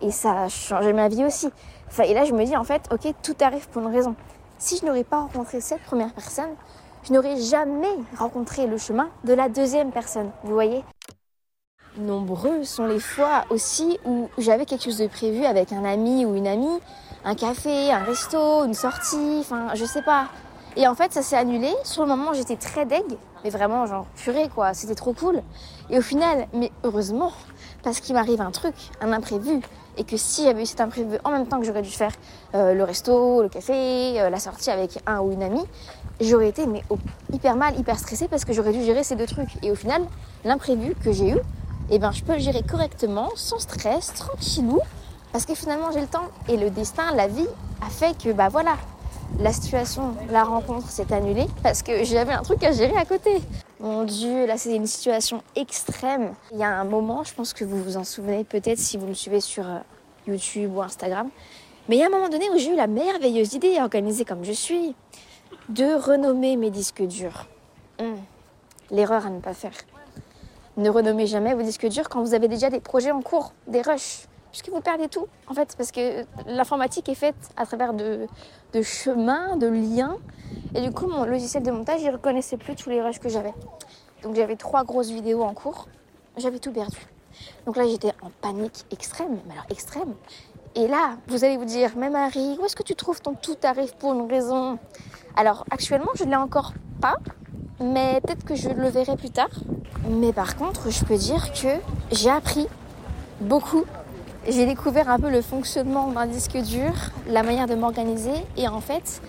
Et 0.00 0.10
ça 0.10 0.42
a 0.42 0.48
changé 0.48 0.92
ma 0.92 1.08
vie 1.08 1.24
aussi. 1.24 1.50
Et 2.04 2.14
là, 2.14 2.24
je 2.24 2.32
me 2.32 2.44
dis 2.44 2.56
en 2.56 2.64
fait, 2.64 2.88
ok, 2.92 3.14
tout 3.22 3.36
arrive 3.40 3.68
pour 3.68 3.82
une 3.82 3.94
raison. 3.94 4.14
Si 4.58 4.78
je 4.78 4.86
n'aurais 4.86 5.04
pas 5.04 5.20
rencontré 5.20 5.60
cette 5.60 5.82
première 5.82 6.12
personne, 6.12 6.50
je 7.04 7.12
n'aurais 7.12 7.36
jamais 7.36 7.94
rencontré 8.16 8.66
le 8.66 8.76
chemin 8.76 9.08
de 9.24 9.32
la 9.32 9.48
deuxième 9.48 9.92
personne. 9.92 10.30
Vous 10.42 10.52
voyez? 10.52 10.82
Nombreux 11.98 12.62
sont 12.62 12.86
les 12.86 13.00
fois 13.00 13.44
aussi 13.50 13.98
où 14.04 14.28
j'avais 14.38 14.66
quelque 14.66 14.84
chose 14.84 14.98
de 14.98 15.08
prévu 15.08 15.44
avec 15.44 15.72
un 15.72 15.84
ami 15.84 16.24
ou 16.24 16.36
une 16.36 16.46
amie, 16.46 16.78
un 17.24 17.34
café, 17.34 17.90
un 17.90 18.04
resto, 18.04 18.64
une 18.64 18.74
sortie, 18.74 19.38
enfin, 19.40 19.74
je 19.74 19.84
sais 19.84 20.02
pas. 20.02 20.28
Et 20.76 20.86
en 20.86 20.94
fait, 20.94 21.12
ça 21.12 21.22
s'est 21.22 21.36
annulé. 21.36 21.72
Sur 21.82 22.04
le 22.04 22.10
moment, 22.10 22.32
j'étais 22.34 22.54
très 22.54 22.86
deg, 22.86 23.02
mais 23.42 23.50
vraiment, 23.50 23.84
genre, 23.86 24.06
purée, 24.14 24.48
quoi, 24.48 24.74
c'était 24.74 24.94
trop 24.94 25.12
cool. 25.12 25.42
Et 25.90 25.98
au 25.98 26.02
final, 26.02 26.46
mais 26.52 26.70
heureusement, 26.84 27.32
parce 27.82 27.98
qu'il 27.98 28.14
m'arrive 28.14 28.40
un 28.40 28.52
truc, 28.52 28.74
un 29.00 29.12
imprévu, 29.12 29.60
et 29.96 30.04
que 30.04 30.16
si 30.16 30.44
j'avais 30.44 30.62
eu 30.62 30.66
cet 30.66 30.80
imprévu 30.80 31.18
en 31.24 31.32
même 31.32 31.48
temps 31.48 31.58
que 31.58 31.66
j'aurais 31.66 31.82
dû 31.82 31.90
faire 31.90 32.12
euh, 32.54 32.74
le 32.74 32.84
resto, 32.84 33.42
le 33.42 33.48
café, 33.48 34.20
euh, 34.20 34.30
la 34.30 34.38
sortie 34.38 34.70
avec 34.70 35.00
un 35.08 35.18
ou 35.18 35.32
une 35.32 35.42
amie, 35.42 35.64
j'aurais 36.20 36.48
été 36.48 36.64
mais 36.68 36.84
hyper 37.32 37.56
mal, 37.56 37.76
hyper 37.76 37.98
stressée 37.98 38.28
parce 38.28 38.44
que 38.44 38.52
j'aurais 38.52 38.72
dû 38.72 38.84
gérer 38.84 39.02
ces 39.02 39.16
deux 39.16 39.26
trucs. 39.26 39.50
Et 39.64 39.72
au 39.72 39.74
final, 39.74 40.02
l'imprévu 40.44 40.94
que 41.04 41.10
j'ai 41.10 41.30
eu, 41.30 41.38
eh 41.90 41.98
ben, 41.98 42.12
je 42.12 42.22
peux 42.22 42.34
le 42.34 42.38
gérer 42.38 42.62
correctement, 42.62 43.30
sans 43.34 43.58
stress, 43.58 44.12
tranquillou, 44.14 44.80
parce 45.32 45.46
que 45.46 45.54
finalement 45.54 45.90
j'ai 45.92 46.00
le 46.00 46.06
temps. 46.06 46.28
Et 46.48 46.56
le 46.56 46.70
destin, 46.70 47.14
la 47.14 47.28
vie, 47.28 47.48
a 47.80 47.90
fait 47.90 48.16
que, 48.16 48.32
bah 48.32 48.48
voilà, 48.48 48.76
la 49.40 49.52
situation, 49.52 50.14
la 50.30 50.44
rencontre 50.44 50.88
s'est 50.90 51.12
annulée 51.12 51.46
parce 51.62 51.82
que 51.82 52.04
j'avais 52.04 52.32
un 52.32 52.42
truc 52.42 52.62
à 52.64 52.72
gérer 52.72 52.96
à 52.96 53.04
côté. 53.04 53.40
Mon 53.80 54.04
Dieu, 54.04 54.46
là 54.46 54.58
c'est 54.58 54.74
une 54.74 54.86
situation 54.86 55.42
extrême. 55.54 56.34
Il 56.52 56.58
y 56.58 56.64
a 56.64 56.68
un 56.68 56.84
moment, 56.84 57.24
je 57.24 57.34
pense 57.34 57.52
que 57.52 57.64
vous 57.64 57.82
vous 57.82 57.96
en 57.96 58.04
souvenez 58.04 58.44
peut-être 58.44 58.78
si 58.78 58.96
vous 58.96 59.06
me 59.06 59.14
suivez 59.14 59.40
sur 59.40 59.64
euh, 59.68 59.78
YouTube 60.26 60.74
ou 60.74 60.82
Instagram, 60.82 61.28
mais 61.88 61.96
il 61.96 61.98
y 62.00 62.02
a 62.02 62.06
un 62.06 62.10
moment 62.10 62.28
donné 62.28 62.50
où 62.50 62.58
j'ai 62.58 62.72
eu 62.72 62.76
la 62.76 62.86
merveilleuse 62.86 63.54
idée, 63.54 63.78
organisée 63.80 64.24
comme 64.24 64.44
je 64.44 64.52
suis, 64.52 64.94
de 65.68 65.94
renommer 65.94 66.56
mes 66.56 66.70
disques 66.70 67.02
durs. 67.02 67.46
Hum, 68.00 68.16
l'erreur 68.90 69.26
à 69.26 69.30
ne 69.30 69.40
pas 69.40 69.54
faire. 69.54 69.72
Ne 70.78 70.90
renommez 70.90 71.26
jamais 71.26 71.54
vos 71.54 71.62
disques 71.62 71.88
durs 71.88 72.08
quand 72.08 72.22
vous 72.22 72.34
avez 72.34 72.46
déjà 72.46 72.70
des 72.70 72.78
projets 72.78 73.10
en 73.10 73.20
cours, 73.20 73.52
des 73.66 73.82
rushs, 73.82 74.28
puisque 74.52 74.68
vous 74.68 74.80
perdez 74.80 75.08
tout, 75.08 75.26
en 75.48 75.54
fait, 75.54 75.74
parce 75.76 75.90
que 75.90 76.24
l'informatique 76.46 77.08
est 77.08 77.16
faite 77.16 77.34
à 77.56 77.66
travers 77.66 77.94
de, 77.94 78.28
chemins, 78.82 79.56
de 79.56 79.66
liens, 79.66 80.18
et 80.76 80.80
du 80.80 80.92
coup, 80.92 81.08
mon 81.08 81.24
logiciel 81.24 81.64
de 81.64 81.72
montage, 81.72 82.00
il 82.02 82.10
reconnaissait 82.10 82.56
plus 82.56 82.76
tous 82.76 82.90
les 82.90 83.02
rushs 83.02 83.18
que 83.18 83.28
j'avais. 83.28 83.52
Donc 84.22 84.36
j'avais 84.36 84.54
trois 84.54 84.84
grosses 84.84 85.10
vidéos 85.10 85.42
en 85.42 85.52
cours, 85.52 85.88
j'avais 86.36 86.60
tout 86.60 86.70
perdu. 86.70 87.08
Donc 87.66 87.76
là, 87.76 87.84
j'étais 87.88 88.12
en 88.22 88.30
panique 88.40 88.84
extrême, 88.92 89.40
mais 89.48 89.54
alors 89.54 89.66
extrême. 89.70 90.14
Et 90.76 90.86
là, 90.86 91.16
vous 91.26 91.44
allez 91.44 91.56
vous 91.56 91.64
dire, 91.64 91.90
mais 91.96 92.08
Marie, 92.08 92.56
où 92.60 92.64
est-ce 92.64 92.76
que 92.76 92.84
tu 92.84 92.94
trouves 92.94 93.20
ton 93.20 93.34
tout 93.34 93.56
arrive 93.64 93.96
pour 93.96 94.14
une 94.14 94.30
raison? 94.30 94.78
Alors 95.34 95.64
actuellement, 95.72 96.12
je 96.14 96.22
ne 96.22 96.30
l'ai 96.30 96.36
encore 96.36 96.72
pas, 97.00 97.16
mais 97.80 98.20
peut-être 98.20 98.44
que 98.44 98.54
je 98.54 98.68
le 98.68 98.88
verrai 98.88 99.16
plus 99.16 99.30
tard. 99.30 99.50
Mais 100.08 100.32
par 100.32 100.56
contre, 100.56 100.90
je 100.90 101.04
peux 101.04 101.16
dire 101.16 101.52
que 101.52 101.68
j'ai 102.12 102.30
appris 102.30 102.66
beaucoup. 103.40 103.84
J'ai 104.48 104.64
découvert 104.64 105.10
un 105.10 105.18
peu 105.18 105.30
le 105.30 105.42
fonctionnement 105.42 106.10
d'un 106.10 106.26
disque 106.26 106.56
dur, 106.56 106.92
la 107.28 107.42
manière 107.42 107.66
de 107.66 107.74
m'organiser. 107.74 108.32
Et 108.56 108.68
en 108.68 108.80
fait, 108.80 109.20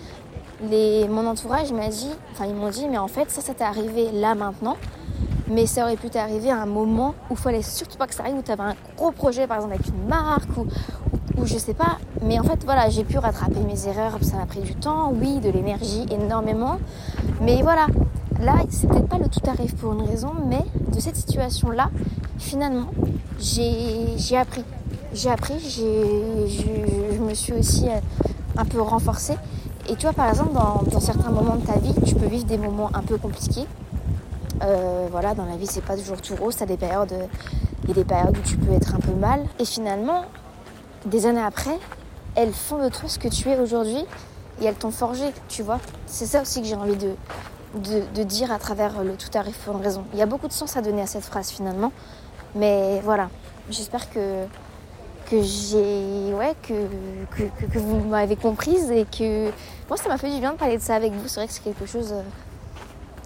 mon 0.62 1.26
entourage 1.26 1.72
m'a 1.72 1.88
dit, 1.88 2.10
enfin 2.32 2.46
ils 2.46 2.54
m'ont 2.54 2.70
dit, 2.70 2.86
mais 2.88 2.98
en 2.98 3.08
fait 3.08 3.30
ça, 3.30 3.40
ça 3.42 3.52
t'est 3.52 3.64
arrivé 3.64 4.10
là 4.12 4.34
maintenant. 4.34 4.76
Mais 5.48 5.66
ça 5.66 5.82
aurait 5.82 5.96
pu 5.96 6.08
t'arriver 6.10 6.50
à 6.50 6.62
un 6.62 6.66
moment 6.66 7.14
où 7.28 7.34
il 7.34 7.36
fallait 7.36 7.62
surtout 7.62 7.98
pas 7.98 8.06
que 8.06 8.14
ça 8.14 8.22
arrive, 8.22 8.36
où 8.36 8.42
tu 8.42 8.52
avais 8.52 8.62
un 8.62 8.76
gros 8.96 9.10
projet 9.10 9.46
par 9.46 9.56
exemple 9.56 9.74
avec 9.74 9.88
une 9.88 10.06
marque 10.06 10.56
ou, 10.56 10.66
ou 11.36 11.44
je 11.44 11.58
sais 11.58 11.74
pas. 11.74 11.98
Mais 12.22 12.38
en 12.38 12.44
fait 12.44 12.64
voilà, 12.64 12.88
j'ai 12.88 13.02
pu 13.04 13.18
rattraper 13.18 13.58
mes 13.60 13.88
erreurs, 13.88 14.16
ça 14.22 14.36
m'a 14.36 14.46
pris 14.46 14.60
du 14.60 14.76
temps, 14.76 15.12
oui, 15.12 15.40
de 15.40 15.50
l'énergie 15.50 16.06
énormément. 16.10 16.78
Mais 17.40 17.62
voilà, 17.62 17.86
Là, 18.40 18.54
c'est 18.70 18.86
peut-être 18.86 19.06
pas 19.06 19.18
le 19.18 19.28
tout 19.28 19.40
arrive 19.46 19.74
pour 19.74 19.92
une 19.92 20.08
raison, 20.08 20.32
mais 20.46 20.64
de 20.94 20.98
cette 20.98 21.16
situation-là, 21.16 21.90
finalement, 22.38 22.86
j'ai 23.38 24.36
appris. 24.38 24.64
J'ai 25.12 25.28
appris, 25.28 25.58
je, 25.60 27.18
me 27.20 27.34
suis 27.34 27.52
aussi 27.52 27.88
euh, 27.88 28.00
un 28.56 28.64
peu 28.64 28.80
renforcée. 28.80 29.34
Et 29.90 29.96
tu 29.96 30.02
vois, 30.02 30.14
par 30.14 30.30
exemple, 30.30 30.52
dans, 30.54 31.00
certains 31.00 31.30
moments 31.30 31.56
de 31.56 31.66
ta 31.66 31.78
vie, 31.78 31.92
tu 32.06 32.14
peux 32.14 32.28
vivre 32.28 32.44
des 32.44 32.56
moments 32.56 32.90
un 32.94 33.02
peu 33.02 33.18
compliqués. 33.18 33.66
Euh, 34.62 35.08
voilà, 35.10 35.34
dans 35.34 35.44
la 35.44 35.56
vie, 35.56 35.66
c'est 35.66 35.84
pas 35.84 35.96
toujours 35.96 36.22
tout 36.22 36.36
rose. 36.36 36.56
T'as 36.56 36.66
des 36.66 36.78
périodes, 36.78 37.12
il 37.82 37.88
y 37.88 37.92
a 37.92 37.94
des 37.94 38.04
périodes 38.04 38.38
où 38.38 38.42
tu 38.42 38.56
peux 38.56 38.72
être 38.72 38.94
un 38.94 39.00
peu 39.00 39.12
mal. 39.12 39.44
Et 39.58 39.66
finalement, 39.66 40.24
des 41.04 41.26
années 41.26 41.42
après, 41.42 41.78
elles 42.36 42.54
font 42.54 42.82
de 42.82 42.88
toi 42.88 43.06
ce 43.06 43.18
que 43.18 43.28
tu 43.28 43.50
es 43.50 43.58
aujourd'hui 43.58 44.04
et 44.62 44.64
elles 44.64 44.76
t'ont 44.76 44.92
forgé, 44.92 45.24
tu 45.48 45.62
vois. 45.62 45.80
C'est 46.06 46.26
ça 46.26 46.40
aussi 46.40 46.62
que 46.62 46.66
j'ai 46.68 46.76
envie 46.76 46.96
de, 46.96 47.14
de, 47.74 48.22
dire 48.22 48.52
à 48.52 48.58
travers 48.58 49.02
le 49.04 49.14
tout 49.14 49.30
arrive 49.34 49.56
pour 49.64 49.76
une 49.76 49.82
raison. 49.82 50.04
Il 50.12 50.18
y 50.18 50.22
a 50.22 50.26
beaucoup 50.26 50.48
de 50.48 50.52
sens 50.52 50.76
à 50.76 50.82
donner 50.82 51.02
à 51.02 51.06
cette 51.06 51.24
phrase 51.24 51.50
finalement. 51.50 51.92
Mais 52.54 53.00
voilà, 53.04 53.30
j'espère 53.70 54.10
que, 54.10 54.44
que 55.30 55.40
j'ai 55.42 56.34
ouais 56.34 56.54
que, 56.62 56.86
que, 57.66 57.78
vous 57.78 58.00
m'avez 58.00 58.36
comprise 58.36 58.90
et 58.90 59.04
que 59.04 59.50
moi 59.88 59.96
ça 59.96 60.08
m'a 60.08 60.18
fait 60.18 60.32
du 60.32 60.40
bien 60.40 60.52
de 60.52 60.56
parler 60.56 60.76
de 60.76 60.82
ça 60.82 60.96
avec 60.96 61.12
vous. 61.12 61.28
C'est 61.28 61.40
vrai 61.40 61.46
que 61.46 61.52
c'est 61.52 61.62
quelque 61.62 61.86
chose 61.86 62.12
euh, 62.12 62.22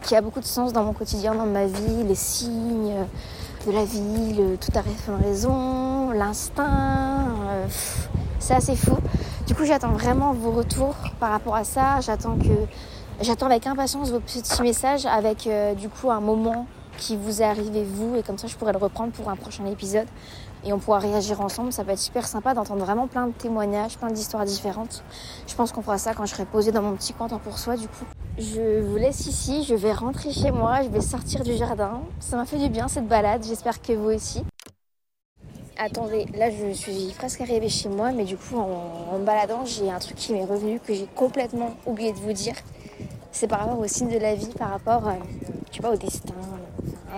qui 0.03 0.15
a 0.15 0.21
beaucoup 0.21 0.41
de 0.41 0.45
sens 0.45 0.73
dans 0.73 0.85
mon 0.85 0.93
quotidien, 0.93 1.35
dans 1.35 1.47
ma 1.47 1.65
vie, 1.65 2.05
les 2.07 2.15
signes 2.15 2.95
de 3.67 3.73
la 3.73 3.85
vie, 3.85 4.35
le 4.35 4.57
tout 4.59 4.73
arrive 4.75 5.01
pour 5.07 5.15
une 5.17 5.25
raison, 5.25 6.11
l'instinct. 6.11 7.29
Euh, 7.49 7.67
c'est 8.39 8.55
assez 8.55 8.77
fou. 8.77 8.97
Du 9.47 9.55
coup, 9.55 9.65
j'attends 9.65 9.93
vraiment 9.93 10.33
vos 10.35 10.51
retours 10.51 10.97
par 11.19 11.31
rapport 11.31 11.55
à 11.55 11.65
ça. 11.65 12.01
J'attends 12.01 12.37
que 12.37 12.67
J'attends 13.21 13.47
avec 13.47 13.67
impatience 13.69 14.11
vos 14.11 14.19
petits 14.19 14.43
messages 14.63 15.07
avec 15.07 15.47
euh, 15.47 15.75
du 15.75 15.89
coup 15.89 16.11
un 16.11 16.21
moment 16.21 16.67
qui 16.99 17.17
vous 17.17 17.43
est 17.43 17.45
arrivé 17.45 17.85
vous 17.85 18.17
et 18.17 18.23
comme 18.25 18.39
ça 18.39 18.49
je 18.49 18.57
pourrais 18.57 18.73
le 18.73 18.79
reprendre 18.79 19.13
pour 19.13 19.31
un 19.31 19.37
prochain 19.37 19.65
épisode 19.67 20.09
et 20.65 20.73
on 20.73 20.81
pourra 20.81 20.99
réagir 20.99 21.41
ensemble. 21.41 21.73
Ça 21.73 21.85
peut 21.85 21.93
être 21.93 21.99
super 22.01 22.27
sympa 22.27 22.55
d'entendre 22.55 22.85
vraiment 22.85 23.07
plein 23.07 23.29
de 23.29 23.33
témoignages, 23.33 23.97
plein 23.99 24.11
d'histoires 24.11 24.45
différentes. 24.45 25.05
Je 25.47 25.55
pense 25.55 25.71
qu'on 25.71 25.83
fera 25.83 25.97
ça 25.97 26.13
quand 26.13 26.27
je 26.27 26.33
serai 26.33 26.45
posée 26.45 26.73
dans 26.73 26.83
mon 26.83 26.95
petit 26.95 27.13
coin 27.13 27.29
pour 27.29 27.59
soi 27.59 27.77
du 27.77 27.87
coup. 27.87 28.05
Je 28.37 28.81
vous 28.81 28.97
laisse 28.97 29.27
ici, 29.27 29.63
je 29.63 29.77
vais 29.77 29.93
rentrer 29.93 30.33
chez 30.33 30.51
moi, 30.51 30.83
je 30.83 30.89
vais 30.89 31.01
sortir 31.01 31.45
du 31.45 31.55
jardin. 31.57 32.01
Ça 32.19 32.37
m'a 32.37 32.45
fait 32.45 32.59
du 32.59 32.69
bien 32.69 32.89
cette 32.89 33.07
balade, 33.07 33.45
j'espère 33.47 33.81
que 33.81 33.93
vous 33.93 34.11
aussi. 34.11 34.43
Attendez, 35.79 36.27
là 36.35 36.51
je 36.51 36.73
suis 36.73 37.15
presque 37.17 37.41
arrivée 37.41 37.69
chez 37.69 37.89
moi, 37.89 38.11
mais 38.11 38.25
du 38.25 38.37
coup 38.37 38.57
en, 38.57 39.15
en 39.15 39.19
me 39.19 39.25
baladant, 39.25 39.65
j'ai 39.65 39.89
un 39.89 40.01
truc 40.01 40.17
qui 40.17 40.33
m'est 40.33 40.45
revenu 40.45 40.81
que 40.81 40.93
j'ai 40.93 41.07
complètement 41.15 41.75
oublié 41.87 42.13
de 42.13 42.19
vous 42.19 42.33
dire 42.33 42.55
c'est 43.35 43.49
par 43.49 43.59
rapport 43.59 43.81
au 43.81 43.87
signe 43.89 44.11
de 44.11 44.19
la 44.19 44.37
vie, 44.37 44.53
par 44.57 44.71
rapport, 44.71 45.09
euh, 45.09 45.89
au 45.89 45.97
destin, 45.97 46.35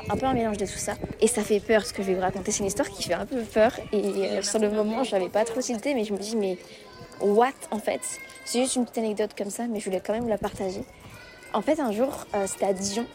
un, 0.08 0.16
peu 0.16 0.24
un 0.24 0.32
mélange 0.32 0.56
de 0.56 0.64
tout 0.64 0.78
ça. 0.78 0.94
Et 1.20 1.28
ça 1.28 1.42
fait 1.42 1.60
peur, 1.60 1.84
ce 1.84 1.92
que 1.92 2.02
je 2.02 2.08
vais 2.08 2.14
vous 2.14 2.22
raconter, 2.22 2.50
c'est 2.50 2.60
une 2.60 2.66
histoire 2.66 2.88
qui 2.88 3.02
fait 3.02 3.14
un 3.14 3.26
peu 3.26 3.42
peur. 3.42 3.70
Et 3.92 3.98
euh, 3.98 4.42
sur 4.42 4.58
le 4.58 4.70
moment, 4.70 5.04
je 5.04 5.12
n'avais 5.12 5.28
pas 5.28 5.44
trop 5.44 5.60
tilté, 5.60 5.94
mais 5.94 6.04
je 6.04 6.14
me 6.14 6.18
dis, 6.18 6.34
mais 6.34 6.56
what 7.20 7.52
en 7.70 7.78
fait? 7.78 8.00
C'est 8.46 8.60
juste 8.60 8.76
une 8.76 8.84
petite 8.84 8.98
anecdote 8.98 9.32
comme 9.36 9.50
ça, 9.50 9.66
mais 9.66 9.78
je 9.78 9.84
voulais 9.84 10.00
quand 10.04 10.14
même 10.14 10.28
la 10.28 10.38
partager. 10.38 10.84
En 11.52 11.60
fait, 11.60 11.80
un 11.80 11.92
jour, 11.92 12.26
euh, 12.34 12.46
c'était 12.46 12.64
à 12.64 12.72
Dijon, 12.72 13.06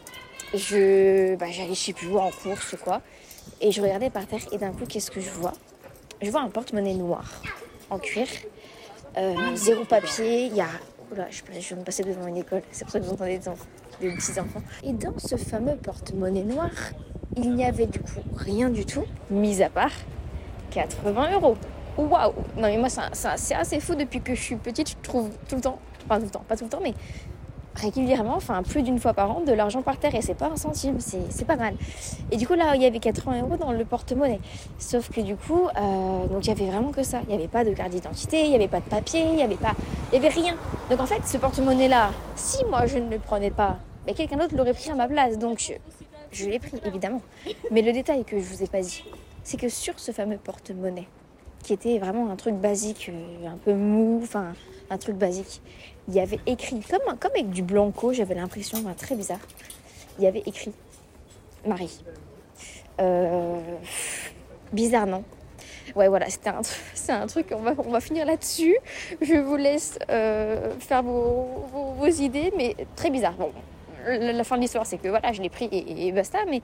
je, 0.54 1.34
bah, 1.34 1.46
j'allais, 1.50 1.74
je 1.74 1.80
sais 1.80 1.92
plus 1.92 2.06
où, 2.06 2.18
en 2.18 2.30
course 2.30 2.72
ou 2.72 2.76
quoi, 2.76 3.00
et 3.60 3.72
je 3.72 3.82
regardais 3.82 4.10
par 4.10 4.26
terre, 4.26 4.46
et 4.52 4.58
d'un 4.58 4.70
coup, 4.70 4.86
qu'est-ce 4.88 5.10
que 5.10 5.20
je 5.20 5.30
vois? 5.30 5.52
Je 6.20 6.30
vois 6.30 6.40
un 6.40 6.50
porte-monnaie 6.50 6.94
noir, 6.94 7.42
en 7.90 7.98
cuir, 7.98 8.28
zéro 9.54 9.84
papier, 9.84 10.46
il 10.46 10.54
y 10.54 10.60
a 10.60 10.68
je, 11.30 11.74
vais 11.74 11.80
me 11.80 11.84
passer 11.84 12.02
devant 12.02 12.26
une 12.26 12.38
école, 12.38 12.62
c'est 12.70 12.84
pour 12.84 12.92
ça 12.92 13.00
que 13.00 13.04
vous 13.04 13.12
entendez 13.12 13.38
des, 14.00 14.10
petits 14.10 14.40
enfants. 14.40 14.62
Et 14.82 14.92
dans 14.92 15.18
ce 15.18 15.36
fameux 15.36 15.76
porte-monnaie 15.76 16.44
noir, 16.44 16.70
il 17.36 17.54
n'y 17.54 17.64
avait 17.64 17.86
du 17.86 18.00
coup 18.00 18.20
rien 18.36 18.70
du 18.70 18.84
tout, 18.84 19.04
mis 19.30 19.62
à 19.62 19.70
part 19.70 19.92
80 20.70 21.32
euros. 21.34 21.56
Waouh 21.96 22.32
Non 22.56 22.62
mais 22.62 22.78
moi 22.78 22.88
c'est 22.88 23.54
assez 23.54 23.80
fou 23.80 23.94
depuis 23.94 24.20
que 24.20 24.34
je 24.34 24.40
suis 24.40 24.56
petite, 24.56 24.90
je 24.90 24.96
trouve 25.02 25.30
tout 25.48 25.56
le 25.56 25.60
temps, 25.60 25.78
enfin 26.04 26.18
tout 26.18 26.24
le 26.24 26.30
temps, 26.30 26.44
pas 26.48 26.56
tout 26.56 26.64
le 26.64 26.70
temps, 26.70 26.80
mais 26.82 26.94
régulièrement, 27.74 28.36
enfin 28.36 28.62
plus 28.62 28.82
d'une 28.82 28.98
fois 28.98 29.14
par 29.14 29.30
an, 29.30 29.40
de 29.40 29.52
l'argent 29.52 29.82
par 29.82 29.96
terre 29.98 30.14
et 30.14 30.22
c'est 30.22 30.34
pas 30.34 30.48
un 30.48 30.56
centime, 30.56 30.98
c'est 31.00 31.44
pas 31.44 31.56
mal. 31.56 31.74
Et 32.30 32.36
du 32.36 32.46
coup 32.46 32.54
là, 32.54 32.74
il 32.74 32.82
y 32.82 32.86
avait 32.86 32.98
80 32.98 33.42
euros 33.42 33.56
dans 33.56 33.72
le 33.72 33.84
porte-monnaie. 33.84 34.40
Sauf 34.78 35.10
que 35.10 35.20
du 35.20 35.36
coup, 35.36 35.68
euh, 35.76 36.26
donc 36.26 36.44
il 36.44 36.48
y 36.48 36.50
avait 36.50 36.70
vraiment 36.70 36.90
que 36.90 37.02
ça. 37.02 37.20
Il 37.24 37.28
n'y 37.28 37.34
avait 37.34 37.48
pas 37.48 37.64
de 37.64 37.72
carte 37.72 37.90
d'identité, 37.90 38.44
il 38.44 38.50
n'y 38.50 38.56
avait 38.56 38.68
pas 38.68 38.80
de 38.80 38.88
papier, 38.88 39.22
il 39.22 39.36
n'y 39.36 39.42
avait 39.42 39.56
pas, 39.56 39.74
il 40.12 40.16
y 40.16 40.18
avait 40.18 40.34
rien. 40.34 40.54
Donc 40.90 41.00
en 41.00 41.06
fait, 41.06 41.26
ce 41.26 41.38
porte-monnaie 41.38 41.88
là, 41.88 42.10
si 42.36 42.64
moi 42.66 42.86
je 42.86 42.98
ne 42.98 43.10
le 43.10 43.18
prenais 43.18 43.50
pas, 43.50 43.78
mais 44.06 44.14
quelqu'un 44.14 44.36
d'autre 44.36 44.56
l'aurait 44.56 44.74
pris 44.74 44.90
à 44.90 44.94
ma 44.94 45.08
place. 45.08 45.38
Donc 45.38 45.72
je, 46.30 46.46
l'ai 46.46 46.58
pris 46.58 46.80
évidemment. 46.84 47.22
Mais 47.70 47.82
le 47.82 47.92
détail 47.92 48.24
que 48.24 48.38
je 48.38 48.44
vous 48.44 48.62
ai 48.62 48.66
pas 48.66 48.80
dit, 48.80 49.04
c'est 49.44 49.58
que 49.58 49.68
sur 49.68 49.98
ce 49.98 50.12
fameux 50.12 50.38
porte-monnaie, 50.38 51.06
qui 51.62 51.72
était 51.72 51.98
vraiment 51.98 52.30
un 52.30 52.36
truc 52.36 52.54
basique, 52.54 53.10
euh, 53.12 53.46
un 53.46 53.56
peu 53.56 53.74
mou, 53.74 54.20
enfin 54.22 54.54
un 54.90 54.98
truc 54.98 55.16
basique. 55.16 55.62
Il 56.08 56.14
y 56.14 56.20
avait 56.20 56.40
écrit, 56.46 56.80
comme, 56.80 57.16
comme 57.18 57.30
avec 57.32 57.50
du 57.50 57.62
blanco, 57.62 58.12
j'avais 58.12 58.34
l'impression, 58.34 58.78
très 58.96 59.14
bizarre, 59.14 59.38
il 60.18 60.24
y 60.24 60.26
avait 60.26 60.42
écrit 60.44 60.72
Marie. 61.66 62.02
Euh, 63.00 63.60
bizarre, 64.72 65.06
non? 65.06 65.24
Ouais, 65.94 66.08
voilà, 66.08 66.26
c'est 66.94 67.12
un, 67.12 67.26
truc, 67.26 67.48
on 67.52 67.62
va, 67.62 67.74
on 67.78 67.90
va 67.90 68.00
finir 68.00 68.26
là-dessus. 68.26 68.76
Je 69.20 69.34
vous 69.34 69.56
laisse 69.56 69.98
euh, 70.10 70.72
faire 70.78 71.02
vos, 71.02 71.64
vos, 71.98 72.06
idées, 72.06 72.52
mais 72.56 72.76
très 72.96 73.10
bizarre. 73.10 73.34
Bon, 73.34 73.52
la, 74.06 74.44
fin 74.44 74.56
de 74.56 74.62
l'histoire, 74.62 74.86
c'est 74.86 74.98
que 74.98 75.08
voilà, 75.08 75.32
je 75.32 75.42
l'ai 75.42 75.48
pris 75.48 75.68
et, 75.72 76.12
basta, 76.12 76.38
mais, 76.48 76.62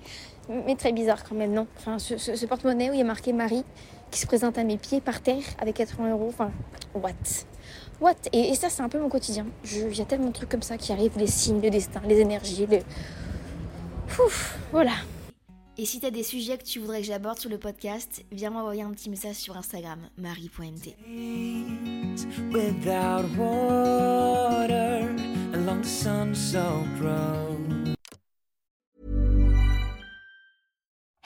mais 0.48 0.74
très 0.74 0.92
bizarre 0.92 1.24
quand 1.24 1.34
même, 1.34 1.52
non? 1.52 1.66
Enfin, 1.78 1.98
ce, 1.98 2.46
porte-monnaie 2.46 2.90
où 2.90 2.92
il 2.92 2.98
y 2.98 3.02
a 3.02 3.04
marqué 3.04 3.32
Marie 3.32 3.64
qui 4.10 4.20
se 4.20 4.26
présente 4.26 4.58
à 4.58 4.64
mes 4.64 4.76
pieds 4.76 5.00
par 5.00 5.20
terre 5.20 5.42
avec 5.58 5.76
80 5.76 6.10
euros, 6.12 6.28
enfin, 6.28 6.50
what? 6.94 7.12
What? 8.00 8.14
Et, 8.32 8.54
ça, 8.54 8.70
c'est 8.70 8.82
un 8.82 8.88
peu 8.88 9.00
mon 9.00 9.08
quotidien. 9.08 9.46
Il 9.64 9.96
y 9.96 10.00
a 10.00 10.04
tellement 10.04 10.28
de 10.28 10.32
trucs 10.32 10.48
comme 10.48 10.62
ça 10.62 10.78
qui 10.78 10.92
arrivent, 10.92 11.18
les 11.18 11.26
signes, 11.26 11.60
le 11.60 11.70
destin, 11.70 12.00
les 12.06 12.20
énergies, 12.20 12.66
le... 12.66 12.78
Ouf, 14.24 14.58
voilà. 14.72 14.92
Et 15.76 15.84
si 15.84 16.00
t'as 16.00 16.10
des 16.10 16.24
sujets 16.24 16.58
que 16.58 16.64
tu 16.64 16.80
voudrais 16.80 17.00
que 17.00 17.06
j'aborde 17.06 17.38
sur 17.38 17.50
le 17.50 17.58
podcast, 17.58 18.24
viens 18.32 18.50
m'envoyer 18.50 18.82
un 18.82 18.90
petit 18.90 19.10
message 19.10 19.36
sur 19.36 19.56
Instagram, 19.56 20.00
marie.mt. 20.16 20.96